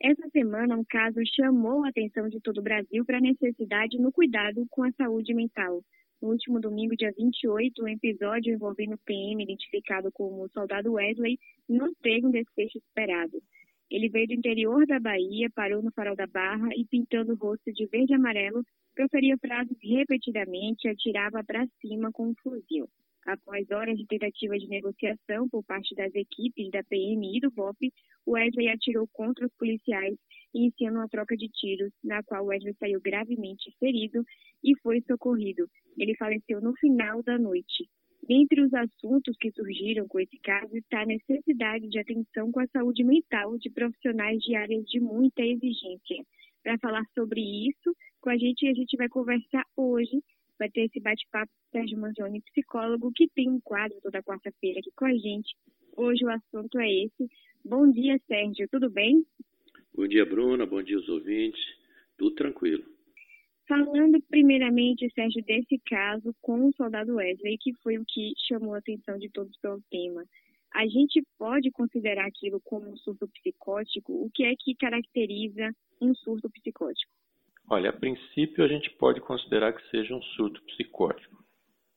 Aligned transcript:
Essa 0.00 0.28
semana, 0.28 0.76
um 0.76 0.84
caso 0.84 1.18
chamou 1.34 1.84
a 1.84 1.88
atenção 1.88 2.28
de 2.28 2.38
todo 2.40 2.58
o 2.58 2.62
Brasil 2.62 3.04
para 3.04 3.16
a 3.16 3.20
necessidade 3.20 3.98
no 3.98 4.12
cuidado 4.12 4.66
com 4.70 4.82
a 4.82 4.92
saúde 4.92 5.32
mental. 5.32 5.82
No 6.20 6.28
último 6.28 6.60
domingo, 6.60 6.94
dia 6.94 7.12
28, 7.16 7.82
um 7.82 7.88
episódio 7.88 8.52
envolvendo 8.52 8.94
o 8.94 8.98
PM, 8.98 9.42
identificado 9.42 10.12
como 10.12 10.44
o 10.44 10.48
soldado 10.50 10.92
Wesley, 10.92 11.38
não 11.66 11.94
teve 12.02 12.26
um 12.26 12.30
desfecho 12.30 12.76
esperado. 12.78 13.42
Ele 13.90 14.08
veio 14.08 14.26
do 14.26 14.34
interior 14.34 14.86
da 14.86 15.00
Bahia, 15.00 15.48
parou 15.54 15.82
no 15.82 15.92
farol 15.92 16.16
da 16.16 16.26
Barra 16.26 16.68
e, 16.76 16.84
pintando 16.84 17.32
o 17.32 17.36
rosto 17.36 17.72
de 17.72 17.86
verde 17.86 18.12
e 18.12 18.16
amarelo, 18.16 18.62
proferia 18.94 19.38
frases 19.38 19.76
repetidamente 19.82 20.86
e 20.86 20.90
atirava 20.90 21.42
para 21.42 21.66
cima 21.80 22.10
com 22.12 22.28
um 22.28 22.34
fuzil. 22.42 22.86
Após 23.26 23.68
horas 23.72 23.98
de 23.98 24.06
tentativa 24.06 24.56
de 24.56 24.68
negociação 24.68 25.48
por 25.48 25.64
parte 25.64 25.96
das 25.96 26.14
equipes 26.14 26.70
da 26.70 26.84
PM 26.84 27.36
e 27.36 27.40
do 27.40 27.50
BOP, 27.50 27.92
Wesley 28.24 28.68
atirou 28.68 29.08
contra 29.12 29.44
os 29.44 29.52
policiais, 29.54 30.16
iniciando 30.54 30.98
uma 30.98 31.08
troca 31.08 31.36
de 31.36 31.48
tiros, 31.48 31.92
na 32.04 32.22
qual 32.22 32.46
Wesley 32.46 32.76
saiu 32.78 33.00
gravemente 33.00 33.74
ferido 33.80 34.24
e 34.62 34.78
foi 34.78 35.00
socorrido. 35.08 35.68
Ele 35.98 36.14
faleceu 36.14 36.60
no 36.60 36.72
final 36.76 37.20
da 37.24 37.36
noite. 37.36 37.88
Dentre 38.28 38.60
os 38.60 38.72
assuntos 38.72 39.36
que 39.40 39.50
surgiram 39.50 40.06
com 40.06 40.20
esse 40.20 40.38
caso 40.38 40.76
está 40.76 41.02
a 41.02 41.06
necessidade 41.06 41.88
de 41.88 41.98
atenção 41.98 42.52
com 42.52 42.60
a 42.60 42.66
saúde 42.68 43.02
mental 43.02 43.58
de 43.58 43.70
profissionais 43.70 44.38
de 44.40 44.54
áreas 44.54 44.84
de 44.84 45.00
muita 45.00 45.42
exigência. 45.42 46.24
Para 46.62 46.78
falar 46.78 47.04
sobre 47.12 47.40
isso, 47.40 47.92
com 48.20 48.30
a 48.30 48.36
gente, 48.36 48.68
a 48.68 48.72
gente 48.72 48.96
vai 48.96 49.08
conversar 49.08 49.64
hoje 49.76 50.22
vai 50.58 50.70
ter 50.70 50.82
esse 50.82 51.00
bate-papo 51.00 51.50
com 51.52 51.78
Sérgio 51.78 51.98
Manzioni, 51.98 52.40
psicólogo, 52.42 53.12
que 53.12 53.28
tem 53.28 53.48
um 53.48 53.60
quadro 53.60 53.98
toda 54.02 54.22
quarta-feira 54.22 54.80
aqui 54.80 54.90
com 54.96 55.04
a 55.04 55.14
gente. 55.14 55.54
Hoje 55.96 56.24
o 56.24 56.30
assunto 56.30 56.78
é 56.78 56.88
esse. 56.88 57.28
Bom 57.64 57.90
dia, 57.90 58.18
Sérgio, 58.26 58.68
tudo 58.70 58.90
bem? 58.90 59.24
Bom 59.94 60.06
dia, 60.06 60.24
Bruna, 60.24 60.66
bom 60.66 60.82
dia 60.82 60.96
aos 60.96 61.08
ouvintes, 61.08 61.60
tudo 62.18 62.34
tranquilo. 62.34 62.84
Falando 63.66 64.22
primeiramente, 64.28 65.10
Sérgio, 65.12 65.42
desse 65.44 65.78
caso 65.86 66.34
com 66.40 66.68
o 66.68 66.72
soldado 66.74 67.16
Wesley, 67.16 67.58
que 67.58 67.72
foi 67.82 67.98
o 67.98 68.04
que 68.06 68.32
chamou 68.46 68.74
a 68.74 68.78
atenção 68.78 69.18
de 69.18 69.28
todos 69.30 69.56
pelo 69.58 69.82
tema. 69.90 70.24
A 70.72 70.86
gente 70.86 71.24
pode 71.38 71.70
considerar 71.70 72.26
aquilo 72.26 72.60
como 72.60 72.88
um 72.88 72.96
surto 72.98 73.26
psicótico? 73.28 74.12
O 74.12 74.30
que 74.30 74.44
é 74.44 74.54
que 74.56 74.74
caracteriza 74.74 75.70
um 76.00 76.14
surto 76.14 76.50
psicótico? 76.50 77.10
Olha, 77.68 77.90
a 77.90 77.92
princípio 77.92 78.64
a 78.64 78.68
gente 78.68 78.88
pode 78.90 79.20
considerar 79.20 79.72
que 79.72 79.90
seja 79.90 80.14
um 80.14 80.22
surto 80.22 80.62
psicótico. 80.66 81.36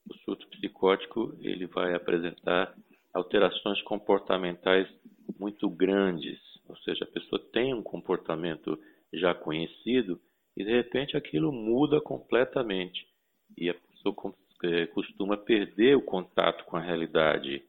O 0.08 0.14
surto 0.24 0.48
psicótico 0.48 1.36
ele 1.40 1.66
vai 1.66 1.94
apresentar 1.94 2.74
alterações 3.14 3.80
comportamentais 3.82 4.88
muito 5.38 5.70
grandes, 5.70 6.38
ou 6.68 6.76
seja, 6.78 7.04
a 7.04 7.08
pessoa 7.08 7.40
tem 7.52 7.72
um 7.72 7.82
comportamento 7.82 8.76
já 9.12 9.32
conhecido 9.32 10.20
e 10.56 10.64
de 10.64 10.72
repente 10.72 11.16
aquilo 11.16 11.52
muda 11.52 12.00
completamente 12.00 13.06
e 13.56 13.70
a 13.70 13.74
pessoa 13.74 14.34
é, 14.64 14.86
costuma 14.86 15.36
perder 15.36 15.96
o 15.96 16.02
contato 16.02 16.64
com 16.64 16.76
a 16.76 16.80
realidade. 16.80 17.62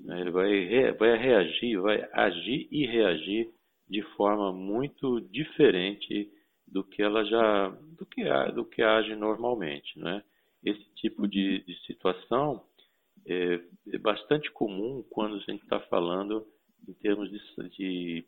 Né? 0.00 0.20
Ele 0.20 0.30
vai, 0.32 0.92
vai 0.92 1.16
reagir, 1.16 1.80
vai 1.80 2.04
agir 2.12 2.66
e 2.72 2.84
reagir 2.84 3.48
de 3.88 4.02
forma 4.16 4.52
muito 4.52 5.20
diferente 5.20 6.28
do 6.74 6.82
que 6.82 7.00
ela 7.00 7.24
já 7.24 7.68
do 7.96 8.04
que 8.04 8.24
do 8.52 8.64
que 8.64 8.82
age 8.82 9.14
normalmente, 9.14 9.96
né? 9.96 10.24
Esse 10.64 10.84
tipo 10.96 11.28
de, 11.28 11.60
de 11.60 11.74
situação 11.86 12.64
é, 13.24 13.60
é, 13.92 13.98
bastante 13.98 14.50
comum 14.50 15.04
quando 15.08 15.36
a 15.36 15.38
gente 15.38 15.62
está 15.62 15.78
falando 15.78 16.44
em 16.88 16.92
termos 16.94 17.30
de, 17.30 17.40
de, 17.68 18.24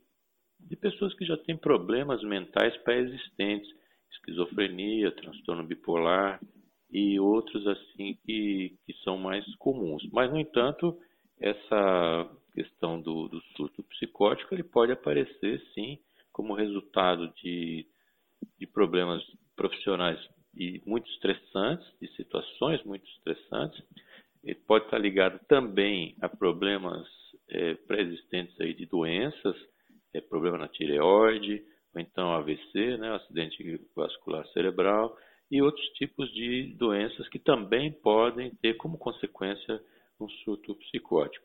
de, 0.60 0.76
pessoas 0.76 1.12
que 1.14 1.26
já 1.26 1.36
têm 1.36 1.56
problemas 1.56 2.22
mentais 2.22 2.76
pré-existentes, 2.84 3.68
esquizofrenia, 4.12 5.10
transtorno 5.10 5.64
bipolar 5.64 6.40
e 6.88 7.18
outros 7.18 7.66
assim 7.66 8.16
que, 8.24 8.78
que 8.86 8.92
são 9.02 9.18
mais 9.18 9.44
comuns. 9.56 10.08
Mas, 10.12 10.30
no 10.30 10.38
entanto, 10.38 10.96
essa 11.40 12.30
questão 12.54 13.00
do, 13.00 13.28
do 13.28 13.40
surto 13.56 13.82
psicótico 13.82 14.54
ele 14.54 14.62
pode 14.62 14.92
aparecer 14.92 15.60
sim 15.74 15.98
como 16.32 16.54
resultado 16.54 17.32
de 17.42 17.86
de 18.58 18.66
problemas 18.66 19.22
profissionais 19.54 20.18
e 20.54 20.80
muito 20.86 21.10
estressantes, 21.10 21.86
de 22.00 22.08
situações 22.16 22.82
muito 22.84 23.06
estressantes. 23.08 23.82
Ele 24.42 24.54
pode 24.66 24.84
estar 24.84 24.98
ligado 24.98 25.38
também 25.48 26.16
a 26.20 26.28
problemas 26.28 27.06
é, 27.48 27.74
pré-existentes 27.74 28.58
aí 28.60 28.74
de 28.74 28.86
doenças, 28.86 29.56
é, 30.14 30.20
problema 30.20 30.58
na 30.58 30.68
tireoide, 30.68 31.62
ou 31.94 32.00
então 32.00 32.32
AVC, 32.32 32.96
né, 32.96 33.14
acidente 33.14 33.80
vascular 33.94 34.46
cerebral, 34.48 35.16
e 35.50 35.62
outros 35.62 35.86
tipos 35.90 36.32
de 36.32 36.74
doenças 36.76 37.28
que 37.28 37.38
também 37.38 37.92
podem 37.92 38.50
ter 38.56 38.74
como 38.74 38.98
consequência 38.98 39.80
um 40.18 40.28
surto 40.28 40.74
psicótico. 40.76 41.44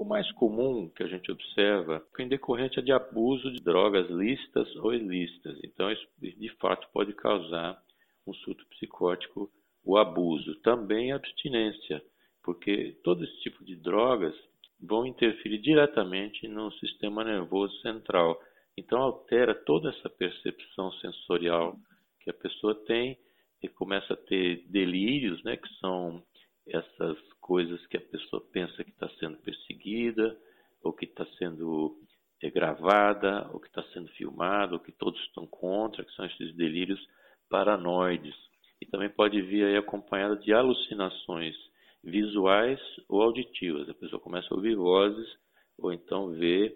O 0.00 0.04
mais 0.06 0.32
comum 0.32 0.88
que 0.88 1.02
a 1.02 1.06
gente 1.06 1.30
observa 1.30 2.02
é 2.18 2.22
em 2.22 2.26
decorrência 2.26 2.80
de 2.80 2.90
abuso 2.90 3.52
de 3.52 3.62
drogas 3.62 4.08
lícitas 4.08 4.74
ou 4.76 4.94
ilícitas. 4.94 5.58
Então, 5.62 5.92
isso 5.92 6.08
de 6.18 6.48
fato 6.56 6.88
pode 6.90 7.12
causar 7.12 7.78
um 8.26 8.32
surto 8.32 8.64
psicótico, 8.70 9.52
o 9.84 9.98
abuso. 9.98 10.54
Também 10.62 11.12
a 11.12 11.16
abstinência, 11.16 12.02
porque 12.42 12.96
todo 13.04 13.22
esse 13.24 13.40
tipo 13.42 13.62
de 13.62 13.76
drogas 13.76 14.34
vão 14.80 15.04
interferir 15.04 15.58
diretamente 15.58 16.48
no 16.48 16.72
sistema 16.78 17.22
nervoso 17.22 17.78
central. 17.82 18.40
Então, 18.78 19.02
altera 19.02 19.54
toda 19.54 19.90
essa 19.90 20.08
percepção 20.08 20.90
sensorial 20.92 21.76
que 22.20 22.30
a 22.30 22.34
pessoa 22.34 22.74
tem 22.86 23.18
e 23.62 23.68
começa 23.68 24.14
a 24.14 24.16
ter 24.16 24.64
delírios, 24.66 25.44
né, 25.44 25.58
que 25.58 25.68
são 25.74 26.24
essas 26.70 27.18
coisas 27.40 27.84
que 27.86 27.96
a 27.96 28.00
pessoa 28.00 28.42
pensa 28.52 28.84
que 28.84 28.90
está 28.90 29.08
sendo 29.18 29.36
perseguida, 29.38 30.36
ou 30.82 30.92
que 30.92 31.04
está 31.04 31.26
sendo 31.38 31.96
é, 32.42 32.50
gravada, 32.50 33.50
ou 33.52 33.60
que 33.60 33.68
está 33.68 33.82
sendo 33.92 34.08
filmada, 34.10 34.74
ou 34.74 34.80
que 34.80 34.92
todos 34.92 35.20
estão 35.22 35.46
contra, 35.46 36.04
que 36.04 36.12
são 36.12 36.24
esses 36.24 36.54
delírios 36.54 37.00
paranoides. 37.48 38.34
E 38.80 38.86
também 38.86 39.10
pode 39.10 39.40
vir 39.42 39.64
aí 39.64 39.76
acompanhada 39.76 40.36
de 40.36 40.52
alucinações 40.52 41.54
visuais 42.02 42.80
ou 43.08 43.22
auditivas. 43.22 43.88
A 43.88 43.94
pessoa 43.94 44.20
começa 44.20 44.48
a 44.50 44.56
ouvir 44.56 44.74
vozes, 44.74 45.28
ou 45.78 45.92
então 45.92 46.30
ver, 46.30 46.74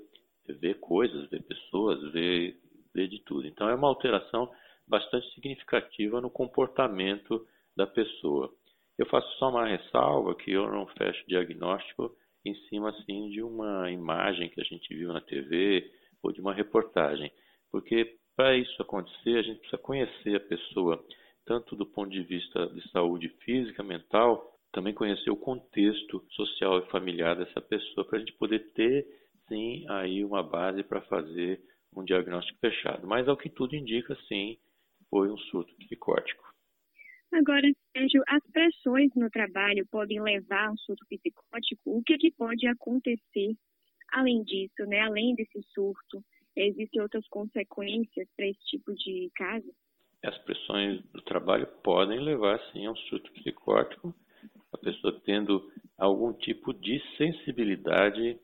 ver 0.60 0.80
coisas, 0.80 1.28
ver 1.30 1.42
pessoas, 1.44 2.12
ver, 2.12 2.58
ver 2.94 3.08
de 3.08 3.22
tudo. 3.22 3.46
Então 3.46 3.68
é 3.68 3.74
uma 3.74 3.88
alteração 3.88 4.50
bastante 4.86 5.32
significativa 5.34 6.20
no 6.20 6.30
comportamento 6.30 7.46
da 7.76 7.86
pessoa. 7.86 8.52
Eu 8.98 9.06
faço 9.06 9.28
só 9.38 9.50
uma 9.50 9.66
ressalva 9.66 10.34
que 10.34 10.52
eu 10.52 10.70
não 10.70 10.86
fecho 10.86 11.26
diagnóstico 11.26 12.14
em 12.44 12.54
cima 12.68 12.90
assim 12.90 13.28
de 13.30 13.42
uma 13.42 13.90
imagem 13.90 14.48
que 14.50 14.60
a 14.60 14.64
gente 14.64 14.94
viu 14.94 15.12
na 15.12 15.20
TV 15.20 15.90
ou 16.22 16.32
de 16.32 16.40
uma 16.40 16.54
reportagem, 16.54 17.32
porque 17.70 18.16
para 18.36 18.56
isso 18.56 18.80
acontecer 18.80 19.38
a 19.38 19.42
gente 19.42 19.58
precisa 19.60 19.78
conhecer 19.78 20.36
a 20.36 20.40
pessoa 20.40 21.04
tanto 21.46 21.76
do 21.76 21.86
ponto 21.86 22.10
de 22.10 22.22
vista 22.22 22.66
de 22.68 22.88
saúde 22.90 23.28
física, 23.44 23.82
mental, 23.82 24.50
também 24.72 24.94
conhecer 24.94 25.30
o 25.30 25.36
contexto 25.36 26.24
social 26.30 26.78
e 26.78 26.90
familiar 26.90 27.36
dessa 27.36 27.60
pessoa 27.60 28.06
para 28.06 28.16
a 28.16 28.20
gente 28.20 28.32
poder 28.32 28.72
ter 28.72 29.06
sim 29.48 29.84
aí 29.88 30.24
uma 30.24 30.42
base 30.42 30.82
para 30.82 31.02
fazer 31.02 31.60
um 31.94 32.02
diagnóstico 32.02 32.58
fechado. 32.60 33.06
Mas 33.06 33.28
ao 33.28 33.36
que 33.36 33.48
tudo 33.48 33.76
indica, 33.76 34.16
sim, 34.26 34.58
foi 35.10 35.30
um 35.30 35.38
surto 35.38 35.72
psicótico. 35.76 36.43
Agora, 37.34 37.68
Sérgio, 37.92 38.22
as 38.28 38.42
pressões 38.52 39.10
no 39.16 39.28
trabalho 39.28 39.84
podem 39.90 40.22
levar 40.22 40.68
a 40.68 40.70
um 40.70 40.76
surto 40.76 41.04
psicótico? 41.08 41.80
O 41.84 42.00
que, 42.04 42.16
que 42.16 42.30
pode 42.30 42.64
acontecer 42.68 43.56
além 44.12 44.44
disso, 44.44 44.86
né? 44.86 45.00
Além 45.00 45.34
desse 45.34 45.60
surto, 45.74 46.22
existem 46.54 47.02
outras 47.02 47.26
consequências 47.26 48.28
para 48.36 48.46
esse 48.46 48.64
tipo 48.66 48.94
de 48.94 49.28
caso? 49.34 49.66
As 50.22 50.38
pressões 50.38 51.02
do 51.06 51.20
trabalho 51.22 51.66
podem 51.82 52.20
levar, 52.20 52.60
sim, 52.72 52.86
a 52.86 52.92
um 52.92 52.96
surto 52.96 53.32
psicótico, 53.32 54.14
a 54.72 54.78
pessoa 54.78 55.20
tendo 55.24 55.72
algum 55.98 56.32
tipo 56.34 56.72
de 56.72 57.02
sensibilidade 57.16 58.38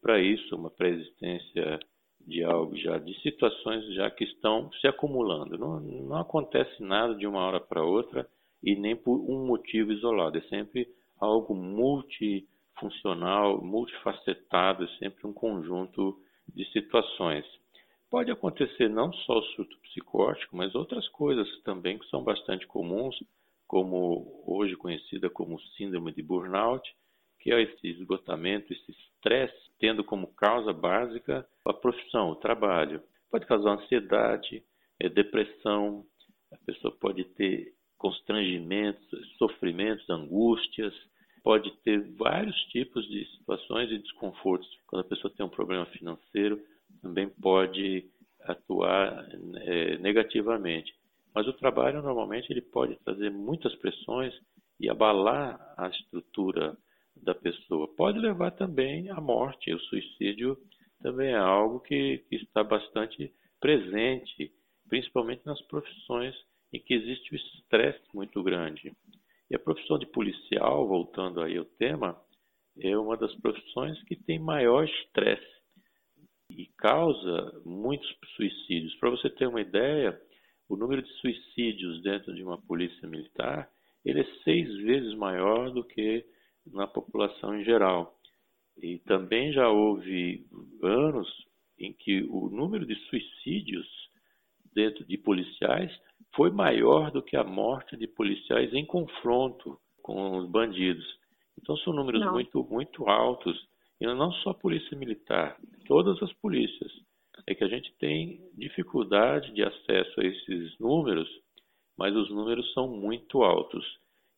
para 0.00 0.20
isso, 0.20 0.54
uma 0.54 0.70
pré-existência 0.70 1.80
de 2.20 2.44
algo 2.44 2.76
já, 2.76 2.96
de 2.98 3.12
situações 3.22 3.92
já 3.94 4.08
que 4.08 4.22
estão 4.22 4.70
se 4.80 4.86
acumulando. 4.86 5.58
Não, 5.58 5.80
não 5.80 6.16
acontece 6.16 6.80
nada 6.80 7.12
de 7.16 7.26
uma 7.26 7.40
hora 7.40 7.60
para 7.60 7.84
outra 7.84 8.28
e 8.62 8.74
nem 8.74 8.96
por 8.96 9.18
um 9.18 9.46
motivo 9.46 9.92
isolado. 9.92 10.38
É 10.38 10.42
sempre 10.42 10.88
algo 11.20 11.54
multifuncional, 11.54 13.62
multifacetado, 13.62 14.84
é 14.84 14.88
sempre 14.98 15.26
um 15.26 15.32
conjunto 15.32 16.18
de 16.48 16.64
situações. 16.72 17.44
Pode 18.10 18.30
acontecer 18.30 18.88
não 18.88 19.12
só 19.12 19.38
o 19.38 19.42
surto 19.42 19.76
psicótico, 19.80 20.56
mas 20.56 20.74
outras 20.74 21.08
coisas 21.08 21.48
também 21.62 21.98
que 21.98 22.08
são 22.08 22.22
bastante 22.22 22.66
comuns, 22.66 23.16
como 23.66 24.44
hoje 24.46 24.76
conhecida 24.76 25.28
como 25.28 25.60
síndrome 25.76 26.12
de 26.12 26.22
burnout, 26.22 26.88
que 27.40 27.52
é 27.52 27.62
esse 27.62 27.88
esgotamento, 27.88 28.72
esse 28.72 28.92
estresse, 28.92 29.70
tendo 29.78 30.04
como 30.04 30.32
causa 30.34 30.72
básica 30.72 31.46
a 31.64 31.72
profissão, 31.72 32.30
o 32.30 32.36
trabalho. 32.36 33.02
pode 33.30 33.46
causar 33.46 33.72
ansiedade, 33.72 34.62
é, 35.00 35.08
depressão, 35.08 36.04
a 36.52 36.56
pessoa 36.64 36.96
pode 36.96 37.24
ter 37.24 37.74
constrangimentos, 37.98 39.36
sofrimentos, 39.38 40.08
angústias, 40.10 40.94
pode 41.42 41.70
ter 41.84 42.00
vários 42.14 42.56
tipos 42.66 43.06
de 43.08 43.24
situações 43.36 43.88
de 43.88 43.98
desconfortos. 43.98 44.68
Quando 44.86 45.02
a 45.02 45.08
pessoa 45.08 45.32
tem 45.34 45.46
um 45.46 45.50
problema 45.50 45.86
financeiro, 45.86 46.60
também 47.00 47.28
pode 47.28 48.04
atuar 48.42 49.28
é, 49.56 49.98
negativamente. 49.98 50.92
Mas 51.34 51.46
o 51.46 51.52
trabalho 51.52 52.02
normalmente 52.02 52.50
ele 52.50 52.62
pode 52.62 52.96
trazer 53.04 53.30
muitas 53.30 53.74
pressões 53.76 54.34
e 54.80 54.88
abalar 54.88 55.58
a 55.76 55.88
estrutura 55.88 56.76
da 57.22 57.34
pessoa. 57.34 57.88
Pode 57.94 58.18
levar 58.18 58.50
também 58.52 59.08
à 59.10 59.20
morte. 59.20 59.72
O 59.72 59.80
suicídio 59.80 60.58
também 61.02 61.30
é 61.30 61.36
algo 61.36 61.80
que, 61.80 62.18
que 62.28 62.36
está 62.36 62.64
bastante 62.64 63.32
presente, 63.60 64.52
principalmente 64.88 65.44
nas 65.44 65.60
profissões 65.62 66.34
em 66.76 66.80
que 66.80 66.94
existe 66.94 67.32
o 67.32 67.36
estresse 67.36 68.02
muito 68.14 68.42
grande. 68.42 68.92
E 69.50 69.56
a 69.56 69.58
profissão 69.58 69.98
de 69.98 70.06
policial, 70.06 70.86
voltando 70.86 71.40
aí 71.40 71.56
ao 71.56 71.64
tema, 71.64 72.20
é 72.78 72.96
uma 72.96 73.16
das 73.16 73.34
profissões 73.36 74.02
que 74.04 74.14
tem 74.14 74.38
maior 74.38 74.84
estresse 74.84 75.56
e 76.50 76.66
causa 76.78 77.60
muitos 77.64 78.06
suicídios. 78.36 78.94
Para 78.96 79.10
você 79.10 79.30
ter 79.30 79.46
uma 79.46 79.60
ideia, 79.60 80.20
o 80.68 80.76
número 80.76 81.02
de 81.02 81.10
suicídios 81.14 82.02
dentro 82.02 82.34
de 82.34 82.42
uma 82.42 82.60
polícia 82.60 83.08
militar 83.08 83.70
ele 84.04 84.20
é 84.20 84.34
seis 84.44 84.72
vezes 84.84 85.14
maior 85.14 85.72
do 85.72 85.82
que 85.82 86.24
na 86.66 86.86
população 86.86 87.58
em 87.58 87.64
geral. 87.64 88.16
E 88.80 88.98
também 88.98 89.52
já 89.52 89.68
houve 89.68 90.46
anos 90.80 91.28
em 91.76 91.92
que 91.92 92.22
o 92.30 92.48
número 92.48 92.86
de 92.86 92.94
suicídios 93.08 93.86
dentro 94.72 95.04
de 95.04 95.18
policiais 95.18 95.90
foi 96.36 96.50
maior 96.50 97.10
do 97.10 97.22
que 97.22 97.36
a 97.36 97.42
morte 97.42 97.96
de 97.96 98.06
policiais 98.06 98.72
em 98.74 98.84
confronto 98.84 99.78
com 100.02 100.36
os 100.36 100.48
bandidos. 100.48 101.04
Então 101.60 101.76
são 101.78 101.92
números 101.92 102.24
muito 102.30 102.62
muito 102.64 103.08
altos 103.08 103.56
e 104.00 104.06
não 104.06 104.30
só 104.30 104.50
a 104.50 104.54
polícia 104.54 104.96
militar, 104.96 105.56
todas 105.86 106.22
as 106.22 106.32
polícias. 106.34 106.92
É 107.46 107.54
que 107.54 107.64
a 107.64 107.68
gente 107.68 107.92
tem 107.98 108.40
dificuldade 108.54 109.52
de 109.52 109.62
acesso 109.62 110.20
a 110.20 110.24
esses 110.24 110.78
números, 110.78 111.28
mas 111.96 112.14
os 112.14 112.30
números 112.30 112.70
são 112.74 112.88
muito 112.88 113.42
altos 113.42 113.84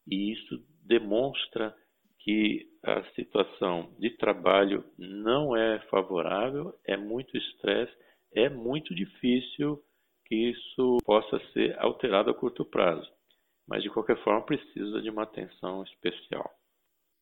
e 0.06 0.32
isso 0.32 0.62
demonstra 0.84 1.74
que 2.20 2.66
a 2.84 3.02
situação 3.14 3.94
de 3.98 4.10
trabalho 4.10 4.84
não 4.96 5.56
é 5.56 5.78
favorável, 5.90 6.74
é 6.84 6.96
muito 6.96 7.36
estresse, 7.36 7.92
é 8.32 8.48
muito 8.48 8.94
difícil 8.94 9.82
que 10.28 10.50
isso 10.50 10.98
possa 11.04 11.40
ser 11.52 11.76
alterado 11.78 12.30
a 12.30 12.34
curto 12.34 12.64
prazo. 12.64 13.10
Mas, 13.66 13.82
de 13.82 13.90
qualquer 13.90 14.22
forma, 14.22 14.44
precisa 14.44 15.00
de 15.02 15.10
uma 15.10 15.22
atenção 15.22 15.82
especial. 15.82 16.50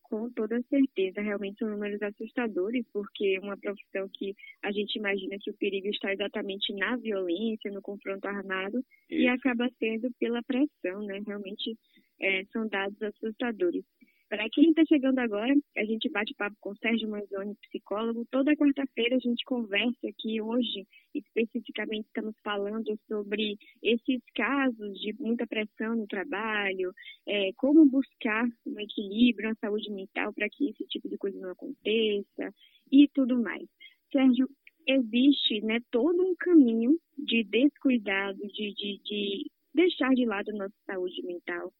Com 0.08 0.30
toda 0.30 0.62
certeza, 0.62 1.20
realmente 1.20 1.58
são 1.58 1.68
números 1.68 2.00
assustadores, 2.00 2.86
porque 2.92 3.40
uma 3.40 3.56
profissão 3.56 4.08
que 4.14 4.36
a 4.62 4.70
gente 4.70 4.96
imagina 4.96 5.36
que 5.40 5.50
o 5.50 5.56
perigo 5.56 5.88
está 5.88 6.12
exatamente 6.12 6.72
na 6.74 6.96
violência, 6.96 7.72
no 7.72 7.82
confronto 7.82 8.24
armado, 8.28 8.78
Isso. 9.10 9.22
e 9.22 9.26
acaba 9.26 9.68
sendo 9.80 10.08
pela 10.20 10.40
pressão, 10.44 11.02
né? 11.02 11.20
Realmente 11.26 11.76
é, 12.20 12.44
são 12.52 12.68
dados 12.68 13.00
assustadores. 13.02 13.84
Para 14.28 14.48
quem 14.50 14.70
está 14.70 14.84
chegando 14.86 15.20
agora, 15.20 15.54
a 15.76 15.84
gente 15.84 16.08
bate 16.08 16.34
papo 16.34 16.56
com 16.60 16.74
Sérgio 16.76 17.08
Manzoni, 17.08 17.54
psicólogo. 17.68 18.26
Toda 18.28 18.56
quarta-feira 18.56 19.14
a 19.14 19.20
gente 19.20 19.44
conversa 19.44 20.08
aqui. 20.08 20.40
Hoje, 20.40 20.84
especificamente, 21.14 22.06
estamos 22.06 22.34
falando 22.42 22.98
sobre 23.06 23.56
esses 23.80 24.20
casos 24.34 25.00
de 25.00 25.14
muita 25.20 25.46
pressão 25.46 25.94
no 25.94 26.08
trabalho, 26.08 26.92
é, 27.24 27.52
como 27.56 27.86
buscar 27.86 28.44
um 28.66 28.80
equilíbrio, 28.80 29.50
uma 29.50 29.54
saúde 29.60 29.92
mental 29.92 30.32
para 30.32 30.48
que 30.48 30.70
esse 30.70 30.84
tipo 30.86 31.08
de 31.08 31.16
coisa 31.16 31.38
não 31.38 31.50
aconteça 31.50 32.52
e 32.90 33.06
tudo 33.14 33.40
mais. 33.40 33.68
Sérgio, 34.10 34.48
existe 34.88 35.60
né, 35.60 35.78
todo 35.92 36.20
um 36.20 36.34
caminho 36.34 36.98
de 37.16 37.44
descuidado, 37.44 38.38
de, 38.38 38.74
de, 38.74 39.00
de 39.04 39.50
deixar 39.72 40.12
de 40.14 40.24
lado 40.24 40.50
a 40.50 40.54
nossa 40.54 40.74
saúde 40.84 41.22
mental 41.22 41.72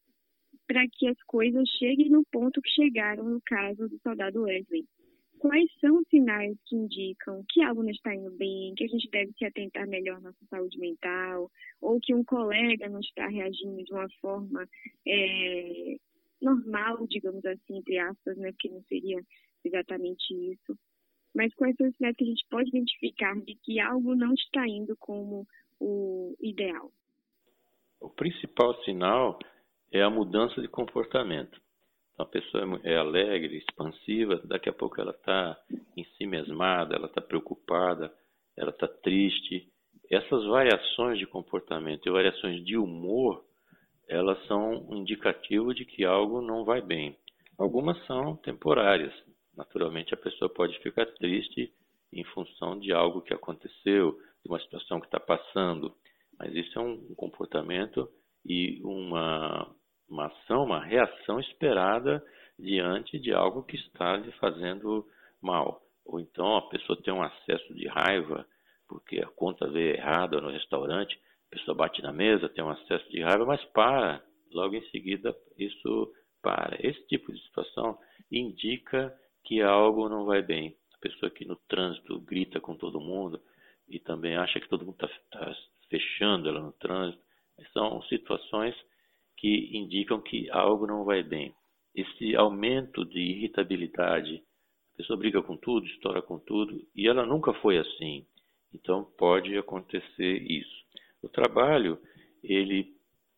para 0.67 0.87
que 0.89 1.09
as 1.09 1.21
coisas 1.25 1.69
cheguem 1.79 2.11
no 2.11 2.25
ponto 2.31 2.61
que 2.61 2.71
chegaram 2.71 3.25
no 3.25 3.41
caso 3.43 3.89
do 3.89 3.99
soldado 4.01 4.43
Wesley. 4.43 4.85
Quais 5.39 5.71
são 5.81 5.99
os 5.99 6.09
sinais 6.09 6.57
que 6.67 6.75
indicam 6.75 7.45
que 7.51 7.63
algo 7.63 7.83
não 7.83 7.91
está 7.91 8.15
indo 8.15 8.31
bem, 8.33 8.75
que 8.75 8.85
a 8.85 8.89
gente 8.89 9.09
deve 9.11 9.33
se 9.33 9.45
atentar 9.45 9.87
melhor 9.87 10.17
à 10.17 10.21
nossa 10.21 10.45
saúde 10.49 10.79
mental, 10.79 11.51
ou 11.81 12.01
que 12.01 12.15
um 12.15 12.25
colega 12.25 12.89
não 12.89 13.01
está 13.01 13.29
reagindo 13.29 13.85
de 13.85 13.93
uma 13.93 14.09
forma 14.21 14.67
é, 15.07 15.97
normal, 16.41 17.07
digamos 17.07 17.45
assim, 17.45 17.79
entre 17.79 17.99
aspas, 17.99 18.37
né, 18.39 18.51
porque 18.53 18.71
não 18.71 18.83
seria 18.85 19.21
exatamente 19.65 20.33
isso. 20.33 20.79
Mas 21.35 21.55
quais 21.55 21.77
são 21.77 21.87
os 21.87 21.97
sinais 21.97 22.17
que 22.17 22.25
a 22.25 22.29
gente 22.29 22.47
pode 22.49 22.71
identificar 22.71 23.39
de 23.43 23.55
que 23.57 23.79
algo 23.79 24.15
não 24.15 24.33
está 24.33 24.67
indo 24.67 24.97
como 24.97 25.47
o 25.79 26.35
ideal? 26.41 26.91
O 28.01 28.09
principal 28.09 28.75
sinal 28.85 29.39
é 29.93 30.03
a 30.03 30.11
mudança 30.11 30.61
de 30.61 30.69
comportamento. 30.69 31.61
Então, 32.13 32.25
a 32.25 32.29
pessoa 32.29 32.81
é 32.83 32.97
alegre, 32.97 33.59
expansiva, 33.59 34.41
daqui 34.45 34.69
a 34.69 34.73
pouco 34.73 35.01
ela 35.01 35.13
está 35.13 35.59
em 35.97 36.05
si 36.17 36.27
mesmada, 36.27 36.95
ela 36.95 37.07
está 37.07 37.21
preocupada, 37.21 38.13
ela 38.57 38.71
está 38.71 38.89
triste. 38.89 39.69
Essas 40.11 40.45
variações 40.47 41.19
de 41.19 41.27
comportamento 41.27 42.07
e 42.07 42.11
variações 42.11 42.65
de 42.65 42.77
humor, 42.77 43.45
elas 44.09 44.43
são 44.47 44.87
um 44.89 44.97
indicativo 44.97 45.75
de 45.75 45.85
que 45.85 46.05
algo 46.05 46.41
não 46.41 46.65
vai 46.65 46.81
bem. 46.81 47.17
Algumas 47.59 48.03
são 48.07 48.37
temporárias. 48.37 49.13
Naturalmente, 49.57 50.15
a 50.15 50.19
pessoa 50.19 50.49
pode 50.49 50.79
ficar 50.81 51.07
triste 51.15 51.73
em 52.13 52.25
função 52.25 52.79
de 52.79 52.93
algo 52.93 53.21
que 53.21 53.35
aconteceu, 53.35 54.13
de 54.43 54.49
uma 54.49 54.61
situação 54.61 55.01
que 55.01 55.07
está 55.07 55.21
passando. 55.21 55.95
Mas 56.39 56.55
isso 56.55 56.79
é 56.79 56.83
um 56.83 57.15
comportamento 57.15 58.09
e 58.45 58.81
uma, 58.83 59.75
uma 60.09 60.27
ação, 60.27 60.65
uma 60.65 60.85
reação 60.85 61.41
esperada 61.41 62.25
diante 62.59 63.19
de 63.19 63.33
algo 63.33 63.63
que 63.63 63.77
está 63.77 64.17
lhe 64.17 64.33
fazendo 64.33 65.07
mal. 65.43 65.83
Ou 66.05 66.21
então 66.21 66.57
a 66.57 66.69
pessoa 66.69 67.01
tem 67.03 67.13
um 67.13 67.23
acesso 67.23 67.75
de 67.75 67.87
raiva 67.89 68.47
porque 68.89 69.19
a 69.19 69.27
conta 69.27 69.69
veio 69.69 69.97
errada 69.97 70.41
no 70.41 70.51
restaurante, 70.51 71.19
a 71.49 71.57
pessoa 71.57 71.77
bate 71.77 72.03
na 72.03 72.13
mesa, 72.13 72.49
tem 72.49 72.65
um 72.65 72.71
acesso 72.71 73.09
de 73.11 73.23
raiva, 73.23 73.45
mas 73.45 73.63
para. 73.67 74.23
Logo 74.53 74.75
em 74.75 74.91
seguida 74.91 75.37
isso 75.59 76.13
para. 76.41 76.77
Esse 76.81 77.05
tipo 77.09 77.33
de 77.33 77.41
situação 77.43 77.99
indica 78.31 79.15
que 79.45 79.61
algo 79.61 80.09
não 80.09 80.25
vai 80.25 80.43
bem. 80.43 80.77
A 80.95 80.99
pessoa 80.99 81.31
que 81.31 81.45
no 81.45 81.57
trânsito 81.69 82.21
grita 82.21 82.61
com 82.61 82.77
todo 82.77 83.01
mundo 83.01 83.41
e 83.89 83.99
também 84.01 84.37
acha 84.37 84.61
que 84.61 84.69
todo 84.69 84.85
mundo 84.85 84.97
está 85.05 85.09
tá 85.31 85.55
fechando 85.89 86.49
ela 86.49 86.61
no 86.61 86.73
trânsito, 86.73 87.23
são 87.73 88.03
situações 88.03 88.75
que 89.37 89.77
indicam 89.77 90.21
que 90.21 90.51
algo 90.51 90.87
não 90.87 91.05
vai 91.05 91.23
bem. 91.23 91.55
Esse 91.95 92.35
aumento 92.37 93.05
de 93.05 93.19
irritabilidade, 93.19 94.43
a 94.95 94.97
pessoa 94.99 95.19
briga 95.19 95.43
com 95.43 95.57
tudo, 95.57 95.87
estoura 95.87 96.23
com 96.23 96.39
tudo, 96.39 96.81
e 96.95 97.09
ela 97.09 97.25
nunca 97.25 97.53
foi 97.55 97.79
assim. 97.79 98.27
Então 98.73 99.05
pode 99.19 99.57
acontecer 99.57 100.43
isso. 100.43 100.85
O 101.23 101.29
trabalho, 101.29 101.99
ele 102.43 102.95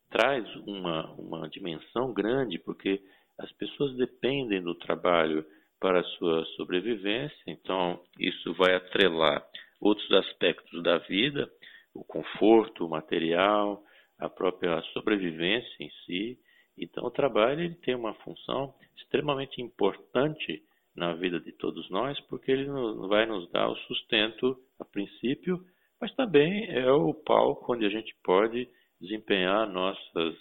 traz 0.09 0.45
uma, 0.67 1.11
uma 1.13 1.49
dimensão 1.49 2.13
grande, 2.13 2.59
porque 2.59 3.01
as 3.37 3.51
pessoas 3.53 3.95
dependem 3.95 4.61
do 4.61 4.75
trabalho 4.75 5.45
para 5.79 6.01
a 6.01 6.03
sua 6.03 6.45
sobrevivência, 6.57 7.37
então 7.47 8.01
isso 8.19 8.53
vai 8.53 8.75
atrelar 8.75 9.45
outros 9.79 10.11
aspectos 10.11 10.83
da 10.83 10.97
vida, 10.97 11.49
o 11.93 12.03
conforto 12.03 12.85
o 12.85 12.89
material, 12.89 13.81
a 14.19 14.29
própria 14.29 14.81
sobrevivência 14.93 15.75
em 15.79 15.89
si. 16.05 16.37
Então, 16.77 17.05
o 17.05 17.11
trabalho 17.11 17.61
ele 17.61 17.75
tem 17.75 17.95
uma 17.95 18.13
função 18.15 18.73
extremamente 18.97 19.61
importante 19.61 20.61
na 20.95 21.13
vida 21.13 21.39
de 21.39 21.51
todos 21.53 21.89
nós, 21.89 22.19
porque 22.21 22.51
ele 22.51 22.69
vai 23.07 23.25
nos 23.25 23.49
dar 23.51 23.69
o 23.69 23.75
sustento 23.75 24.57
a 24.79 24.85
princípio, 24.85 25.63
mas 25.99 26.13
também 26.15 26.69
é 26.69 26.91
o 26.91 27.13
palco 27.13 27.73
onde 27.73 27.85
a 27.85 27.89
gente 27.89 28.13
pode 28.23 28.67
desempenhar 28.99 29.67
nossas, 29.69 30.35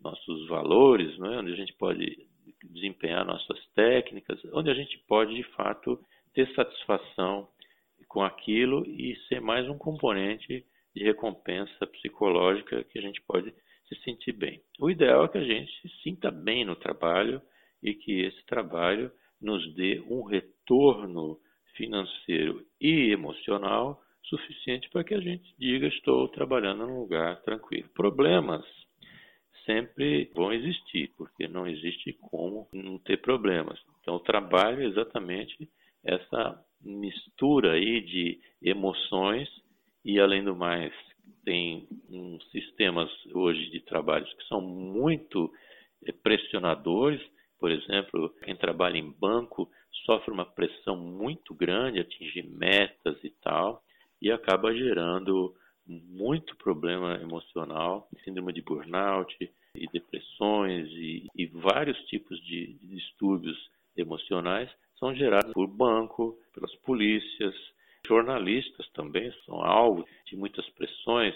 nossos 0.00 0.48
valores, 0.48 1.18
não 1.18 1.32
é? 1.32 1.38
onde 1.38 1.52
a 1.52 1.56
gente 1.56 1.72
pode 1.74 2.26
desempenhar 2.64 3.24
nossas 3.26 3.58
técnicas, 3.74 4.40
onde 4.52 4.70
a 4.70 4.74
gente 4.74 4.98
pode, 5.06 5.34
de 5.34 5.42
fato, 5.54 5.98
ter 6.32 6.48
satisfação 6.54 7.48
com 8.08 8.22
aquilo 8.22 8.84
e 8.86 9.16
ser 9.28 9.40
mais 9.40 9.68
um 9.68 9.76
componente 9.76 10.64
de 10.94 11.04
recompensa 11.04 11.86
psicológica 11.86 12.84
que 12.84 12.98
a 12.98 13.02
gente 13.02 13.20
pode 13.22 13.52
se 13.88 13.96
sentir 14.02 14.32
bem. 14.32 14.62
O 14.78 14.90
ideal 14.90 15.24
é 15.24 15.28
que 15.28 15.38
a 15.38 15.44
gente 15.44 15.70
se 15.80 15.88
sinta 16.02 16.30
bem 16.30 16.64
no 16.64 16.76
trabalho 16.76 17.40
e 17.82 17.94
que 17.94 18.20
esse 18.20 18.44
trabalho 18.46 19.10
nos 19.40 19.74
dê 19.74 20.00
um 20.08 20.22
retorno 20.22 21.38
financeiro 21.76 22.64
e 22.80 23.10
emocional 23.10 24.00
suficiente 24.22 24.88
para 24.90 25.04
que 25.04 25.14
a 25.14 25.20
gente 25.20 25.54
diga 25.58 25.86
estou 25.88 26.28
trabalhando 26.28 26.86
num 26.86 27.00
lugar 27.00 27.42
tranquilo. 27.42 27.88
Problemas 27.94 28.64
sempre 29.66 30.30
vão 30.34 30.52
existir, 30.52 31.12
porque 31.16 31.48
não 31.48 31.66
existe 31.66 32.12
como 32.14 32.68
não 32.72 32.98
ter 32.98 33.18
problemas. 33.20 33.78
Então, 34.00 34.16
o 34.16 34.20
trabalho 34.20 34.82
é 34.82 34.86
exatamente 34.86 35.68
essa 36.04 36.62
mistura 36.80 37.72
aí 37.72 38.00
de 38.02 38.40
emoções 38.62 39.48
e, 40.04 40.20
além 40.20 40.44
do 40.44 40.54
mais, 40.54 40.92
tem 41.44 41.86
um, 42.10 42.38
sistemas 42.52 43.10
hoje 43.32 43.70
de 43.70 43.80
trabalhos 43.80 44.32
que 44.34 44.44
são 44.48 44.60
muito 44.60 45.52
eh, 46.06 46.12
pressionadores. 46.12 47.20
Por 47.58 47.70
exemplo, 47.70 48.30
quem 48.42 48.56
trabalha 48.56 48.98
em 48.98 49.10
banco 49.10 49.70
sofre 50.04 50.32
uma 50.32 50.44
pressão 50.44 50.96
muito 50.96 51.54
grande, 51.54 52.00
atingir 52.00 52.42
metas 52.42 53.22
e 53.22 53.30
tal, 53.42 53.82
e 54.20 54.30
acaba 54.30 54.74
gerando 54.74 55.54
muito 55.86 56.56
problema 56.56 57.16
emocional, 57.20 58.08
síndrome 58.24 58.52
de 58.52 58.62
burnout 58.62 59.36
e 59.74 59.86
depressões 59.88 60.88
e, 60.90 61.26
e 61.36 61.46
vários 61.46 61.98
tipos 62.06 62.38
de, 62.42 62.74
de 62.74 62.86
distúrbios 62.88 63.70
emocionais 63.96 64.70
são 64.98 65.14
gerados 65.14 65.52
por 65.52 65.66
banco, 65.66 66.38
pelas 66.54 66.74
polícias, 66.76 67.54
jornalistas 68.06 68.88
também 68.90 69.32
são 69.44 69.62
alvo 69.62 70.06
de 70.26 70.36
muitas 70.36 70.68
pressões. 70.70 71.34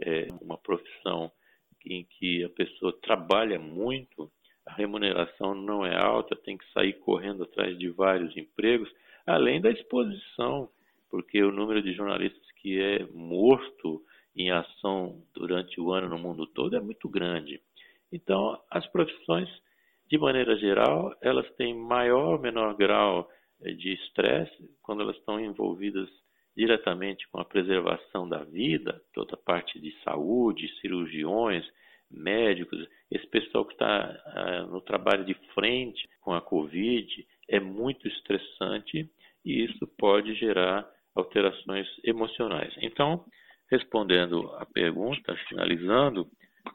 É 0.00 0.28
uma 0.40 0.56
profissão 0.58 1.30
em 1.84 2.04
que 2.04 2.44
a 2.44 2.48
pessoa 2.50 2.96
trabalha 3.02 3.58
muito, 3.58 4.30
a 4.66 4.74
remuneração 4.74 5.54
não 5.54 5.84
é 5.84 5.96
alta, 5.96 6.36
tem 6.36 6.56
que 6.56 6.70
sair 6.72 6.94
correndo 6.94 7.44
atrás 7.44 7.78
de 7.78 7.88
vários 7.90 8.36
empregos, 8.36 8.90
além 9.26 9.60
da 9.60 9.70
exposição, 9.70 10.68
porque 11.10 11.42
o 11.42 11.52
número 11.52 11.82
de 11.82 11.92
jornalistas 11.92 12.50
que 12.60 12.80
é 12.80 13.04
morto 13.12 14.02
em 14.36 14.50
ação 14.50 15.22
durante 15.34 15.80
o 15.80 15.92
ano 15.92 16.08
no 16.08 16.18
mundo 16.18 16.46
todo 16.46 16.76
é 16.76 16.80
muito 16.80 17.08
grande. 17.08 17.60
Então, 18.12 18.60
as 18.70 18.86
profissões, 18.88 19.48
de 20.08 20.18
maneira 20.18 20.56
geral, 20.56 21.14
elas 21.20 21.48
têm 21.56 21.74
maior 21.74 22.34
ou 22.34 22.38
menor 22.38 22.74
grau 22.74 23.28
de 23.62 23.92
estresse 23.94 24.70
quando 24.82 25.02
elas 25.02 25.16
estão 25.16 25.38
envolvidas 25.38 26.08
diretamente 26.56 27.28
com 27.28 27.40
a 27.40 27.44
preservação 27.44 28.28
da 28.28 28.42
vida, 28.44 29.00
toda 29.14 29.34
a 29.34 29.38
parte 29.38 29.78
de 29.80 29.92
saúde, 30.02 30.68
cirurgiões, 30.80 31.64
médicos, 32.10 32.86
esse 33.10 33.26
pessoal 33.28 33.64
que 33.64 33.72
está 33.72 34.20
ah, 34.26 34.66
no 34.66 34.80
trabalho 34.80 35.24
de 35.24 35.34
frente 35.54 36.08
com 36.20 36.32
a 36.32 36.40
Covid 36.40 37.26
é 37.48 37.60
muito 37.60 38.08
estressante 38.08 39.08
e 39.44 39.64
isso 39.64 39.86
pode 39.98 40.34
gerar 40.34 40.88
alterações 41.14 41.86
emocionais. 42.04 42.74
Então, 42.82 43.24
respondendo 43.70 44.50
à 44.56 44.66
pergunta, 44.66 45.36
finalizando, 45.48 46.28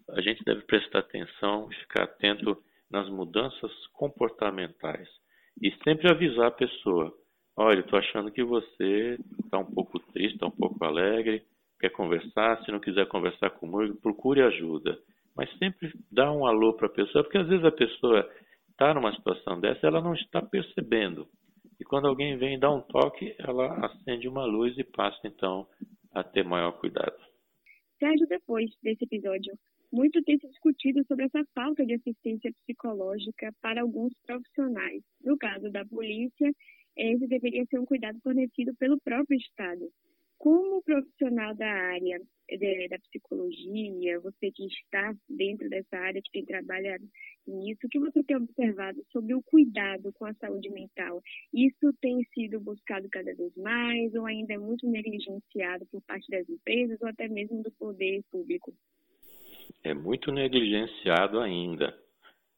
a 0.10 0.22
gente 0.22 0.44
deve 0.44 0.62
prestar 0.62 1.00
atenção 1.00 1.70
ficar 1.70 2.04
atento 2.04 2.58
nas 2.89 3.10
mudanças 3.10 3.72
comportamentais 3.94 5.10
e 5.62 5.71
sempre 5.83 6.09
avisar 6.09 6.47
a 6.47 6.51
pessoa: 6.51 7.13
olha, 7.55 7.79
estou 7.79 8.00
achando 8.00 8.31
que 8.31 8.43
você 8.43 9.17
está 9.43 9.57
um 9.57 9.65
pouco 9.65 10.00
triste, 10.12 10.35
está 10.35 10.47
um 10.47 10.51
pouco 10.51 10.83
alegre, 10.83 11.43
quer 11.79 11.89
conversar, 11.89 12.63
se 12.63 12.71
não 12.71 12.79
quiser 12.79 13.07
conversar 13.07 13.50
comigo, 13.51 13.95
procure 14.01 14.41
ajuda. 14.41 14.97
Mas 15.35 15.50
sempre 15.57 15.91
dá 16.12 16.31
um 16.31 16.45
alô 16.45 16.74
para 16.74 16.88
a 16.88 16.91
pessoa, 16.91 17.24
porque 17.24 17.38
às 17.38 17.47
vezes 17.47 17.65
a 17.65 17.71
pessoa 17.71 18.29
está 18.71 18.93
numa 18.93 19.13
situação 19.13 19.59
dessa, 19.59 19.85
ela 19.88 20.01
não 20.01 20.13
está 20.13 20.41
percebendo. 20.41 21.27
E 21.79 21.83
quando 21.83 22.07
alguém 22.07 22.38
vem 22.38 22.57
dar 22.57 22.71
um 22.71 22.81
toque, 22.81 23.35
ela 23.39 23.85
acende 23.85 24.27
uma 24.27 24.45
luz 24.45 24.77
e 24.77 24.83
passa 24.83 25.19
então 25.25 25.67
a 26.13 26.24
ter 26.24 26.43
maior 26.43 26.71
cuidado. 26.74 27.15
Sérgio, 28.00 28.27
depois 28.27 28.69
desse 28.81 29.03
episódio, 29.03 29.53
muito 29.92 30.24
tem 30.24 30.38
se 30.39 30.48
discutido 30.48 31.04
sobre 31.08 31.25
essa 31.25 31.44
falta 31.54 31.86
de 31.86 31.94
assistência 31.94 32.51
psicológica 32.54 33.54
para 33.62 33.82
alguns 33.82 34.13
profissionais. 34.25 35.01
No 35.24 35.38
caso 35.38 35.70
da 35.72 35.86
polícia, 35.86 36.51
esse 36.98 37.27
deveria 37.27 37.65
ser 37.65 37.80
um 37.80 37.86
cuidado 37.86 38.20
fornecido 38.22 38.74
pelo 38.75 39.00
próprio 39.01 39.38
Estado. 39.38 39.92
Como 40.38 40.84
profissional 40.84 41.56
da 41.56 41.68
área 41.68 42.20
de, 42.50 42.88
da 42.89 43.00
psicologia, 43.00 44.20
você 44.20 44.51
que 44.51 44.65
está 44.65 45.15
dentro 45.30 45.70
dessa 45.70 45.98
área, 45.98 46.22
que 46.22 46.32
tem 46.32 46.46
trabalhado 46.46 47.08
nisso, 47.48 47.80
o 47.86 47.89
que 47.89 48.00
você 48.00 48.24
tem 48.24 48.36
observado 48.36 49.04
sobre 49.12 49.34
o 49.34 49.42
cuidado 49.44 50.12
com 50.13 50.25
a 50.25 50.34
saúde 50.36 50.70
mental? 50.70 51.22
Isso 51.54 51.94
tem 52.01 52.24
sido 52.34 52.60
buscado 52.60 53.08
cada 53.10 53.34
vez 53.34 53.56
mais 53.56 54.13
ou 54.13 54.25
ainda 54.25 54.54
é 54.54 54.58
muito 54.58 54.88
negligenciado 54.88 55.86
por 55.88 56.01
parte 56.04 56.30
das 56.30 56.48
empresas 56.50 57.01
ou 57.01 57.08
até 57.08 57.27
mesmo 57.27 57.63
do 57.63 57.72
poder 57.72 58.22
público? 58.30 58.74
É 59.84 59.93
muito 59.93 60.31
negligenciado 60.31 61.39
ainda. 61.39 61.95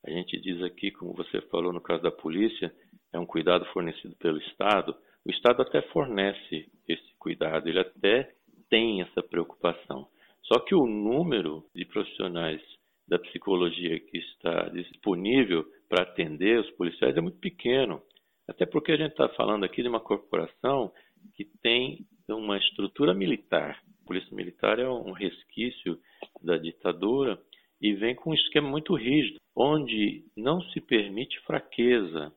A 0.06 0.10
gente 0.10 0.40
diz 0.40 0.62
aqui, 0.64 0.92
como 0.92 1.14
você 1.14 1.42
falou 1.50 1.74
no 1.74 1.82
caso 1.82 2.02
da 2.02 2.12
polícia, 2.12 2.74
é 3.12 3.20
um 3.20 3.26
cuidado 3.26 3.66
fornecido 3.74 4.16
pelo 4.18 4.38
Estado. 4.38 4.96
O 5.26 5.32
Estado 5.32 5.62
até 5.62 5.82
fornece 5.94 6.70
esse 6.88 7.16
cuidado, 7.20 7.68
ele 7.68 7.80
até 7.80 8.32
tem 8.70 9.02
essa 9.02 9.22
preocupação. 9.22 10.08
Só 10.44 10.60
que 10.60 10.74
o 10.74 10.86
número 10.86 11.66
de 11.76 11.86
profissionais 11.86 12.62
da 13.08 13.20
psicologia 13.20 14.00
que 14.00 14.18
está 14.18 14.70
disponível 14.70 15.66
para 15.90 16.04
atender 16.04 16.60
os 16.60 16.70
policiais 16.72 17.16
é 17.18 17.22
muito 17.22 17.40
pequeno. 17.40 18.02
Até 18.48 18.66
porque 18.66 18.92
a 18.92 18.98
gente 18.98 19.12
está 19.12 19.28
falando 19.30 19.66
aqui 19.66 19.82
de 19.82 19.90
uma 19.90 20.00
corporação 20.00 20.92
que 21.36 21.46
tem 21.62 22.06
uma 22.30 22.58
estrutura 22.58 23.14
militar. 23.14 23.82
Polícia 24.08 24.34
militar 24.34 24.80
é 24.80 24.90
um 24.90 25.12
resquício 25.12 26.00
da 26.42 26.58
ditadura 26.58 27.38
e 27.82 27.94
vem 27.94 28.16
com 28.16 28.32
um 28.32 28.34
esquema 28.34 28.70
muito 28.70 28.96
rígido, 28.96 29.38
onde 29.54 30.24
não 30.36 30.62
se 30.62 30.80
permite 30.80 31.38
fraqueza. 31.42 32.34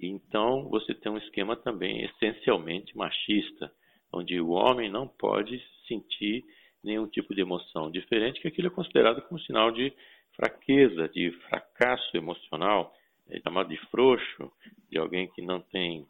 Então, 0.00 0.68
você 0.70 0.94
tem 0.94 1.12
um 1.12 1.18
esquema 1.18 1.54
também 1.54 2.02
essencialmente 2.02 2.96
machista, 2.96 3.70
onde 4.10 4.40
o 4.40 4.50
homem 4.50 4.90
não 4.90 5.06
pode 5.06 5.62
sentir 5.86 6.42
nenhum 6.82 7.06
tipo 7.06 7.34
de 7.34 7.42
emoção, 7.42 7.90
diferente 7.90 8.40
que 8.40 8.48
aquilo 8.48 8.68
é 8.68 8.70
considerado 8.70 9.20
como 9.22 9.40
sinal 9.40 9.70
de 9.70 9.92
fraqueza, 10.34 11.08
de 11.08 11.30
fracasso 11.48 12.16
emocional, 12.16 12.94
é 13.28 13.38
chamado 13.40 13.68
de 13.68 13.76
frouxo, 13.90 14.50
de 14.90 14.98
alguém 14.98 15.28
que 15.28 15.42
não 15.42 15.60
tem 15.60 16.06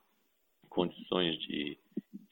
condições 0.69 1.39
de 1.41 1.77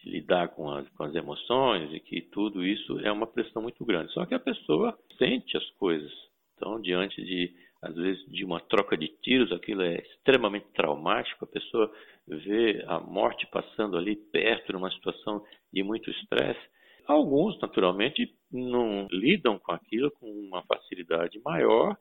lidar 0.05 0.49
com 0.49 0.71
as, 0.71 0.89
com 0.91 1.05
as 1.05 1.15
emoções 1.15 1.93
e 1.93 2.01
que 2.01 2.21
tudo 2.21 2.65
isso 2.65 2.99
é 3.01 3.11
uma 3.11 3.27
pressão 3.27 3.63
muito 3.63 3.85
grande. 3.85 4.13
Só 4.13 4.25
que 4.27 4.35
a 4.35 4.41
pessoa 4.41 4.99
sente 5.19 5.57
as 5.57 5.69
coisas. 5.73 6.13
Então, 6.57 6.81
diante 6.81 7.23
de 7.23 7.53
às 7.85 7.95
vezes 7.95 8.25
de 8.31 8.45
uma 8.45 8.61
troca 8.61 8.97
de 8.97 9.09
tiros, 9.09 9.53
aquilo 9.53 9.83
é 9.83 9.97
extremamente 9.97 10.67
traumático, 10.75 11.45
a 11.45 11.49
pessoa 11.49 11.93
vê 12.27 12.83
a 12.87 12.99
morte 12.99 13.47
passando 13.49 13.99
ali 13.99 14.17
perto, 14.17 14.73
numa 14.73 14.91
situação 14.91 15.45
de 15.71 15.83
muito 15.83 16.11
estresse. 16.11 16.61
Alguns, 17.07 17.61
naturalmente, 17.61 18.35
não 18.51 19.07
lidam 19.11 19.59
com 19.59 19.73
aquilo 19.73 20.11
com 20.13 20.27
uma 20.27 20.63
facilidade 20.63 21.39
maior 21.45 21.95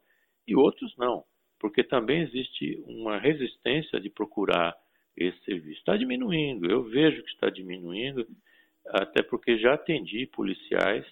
e 0.48 0.56
outros 0.56 0.96
não, 0.98 1.26
porque 1.60 1.84
também 1.84 2.22
existe 2.22 2.82
uma 2.88 3.18
resistência 3.18 4.00
de 4.00 4.10
procurar 4.10 4.74
esse 5.16 5.38
serviço. 5.44 5.80
Está 5.80 5.96
diminuindo, 5.96 6.70
eu 6.70 6.84
vejo 6.84 7.24
que 7.24 7.30
está 7.30 7.50
diminuindo, 7.50 8.28
até 8.88 9.22
porque 9.22 9.58
já 9.58 9.74
atendi 9.74 10.26
policiais 10.28 11.06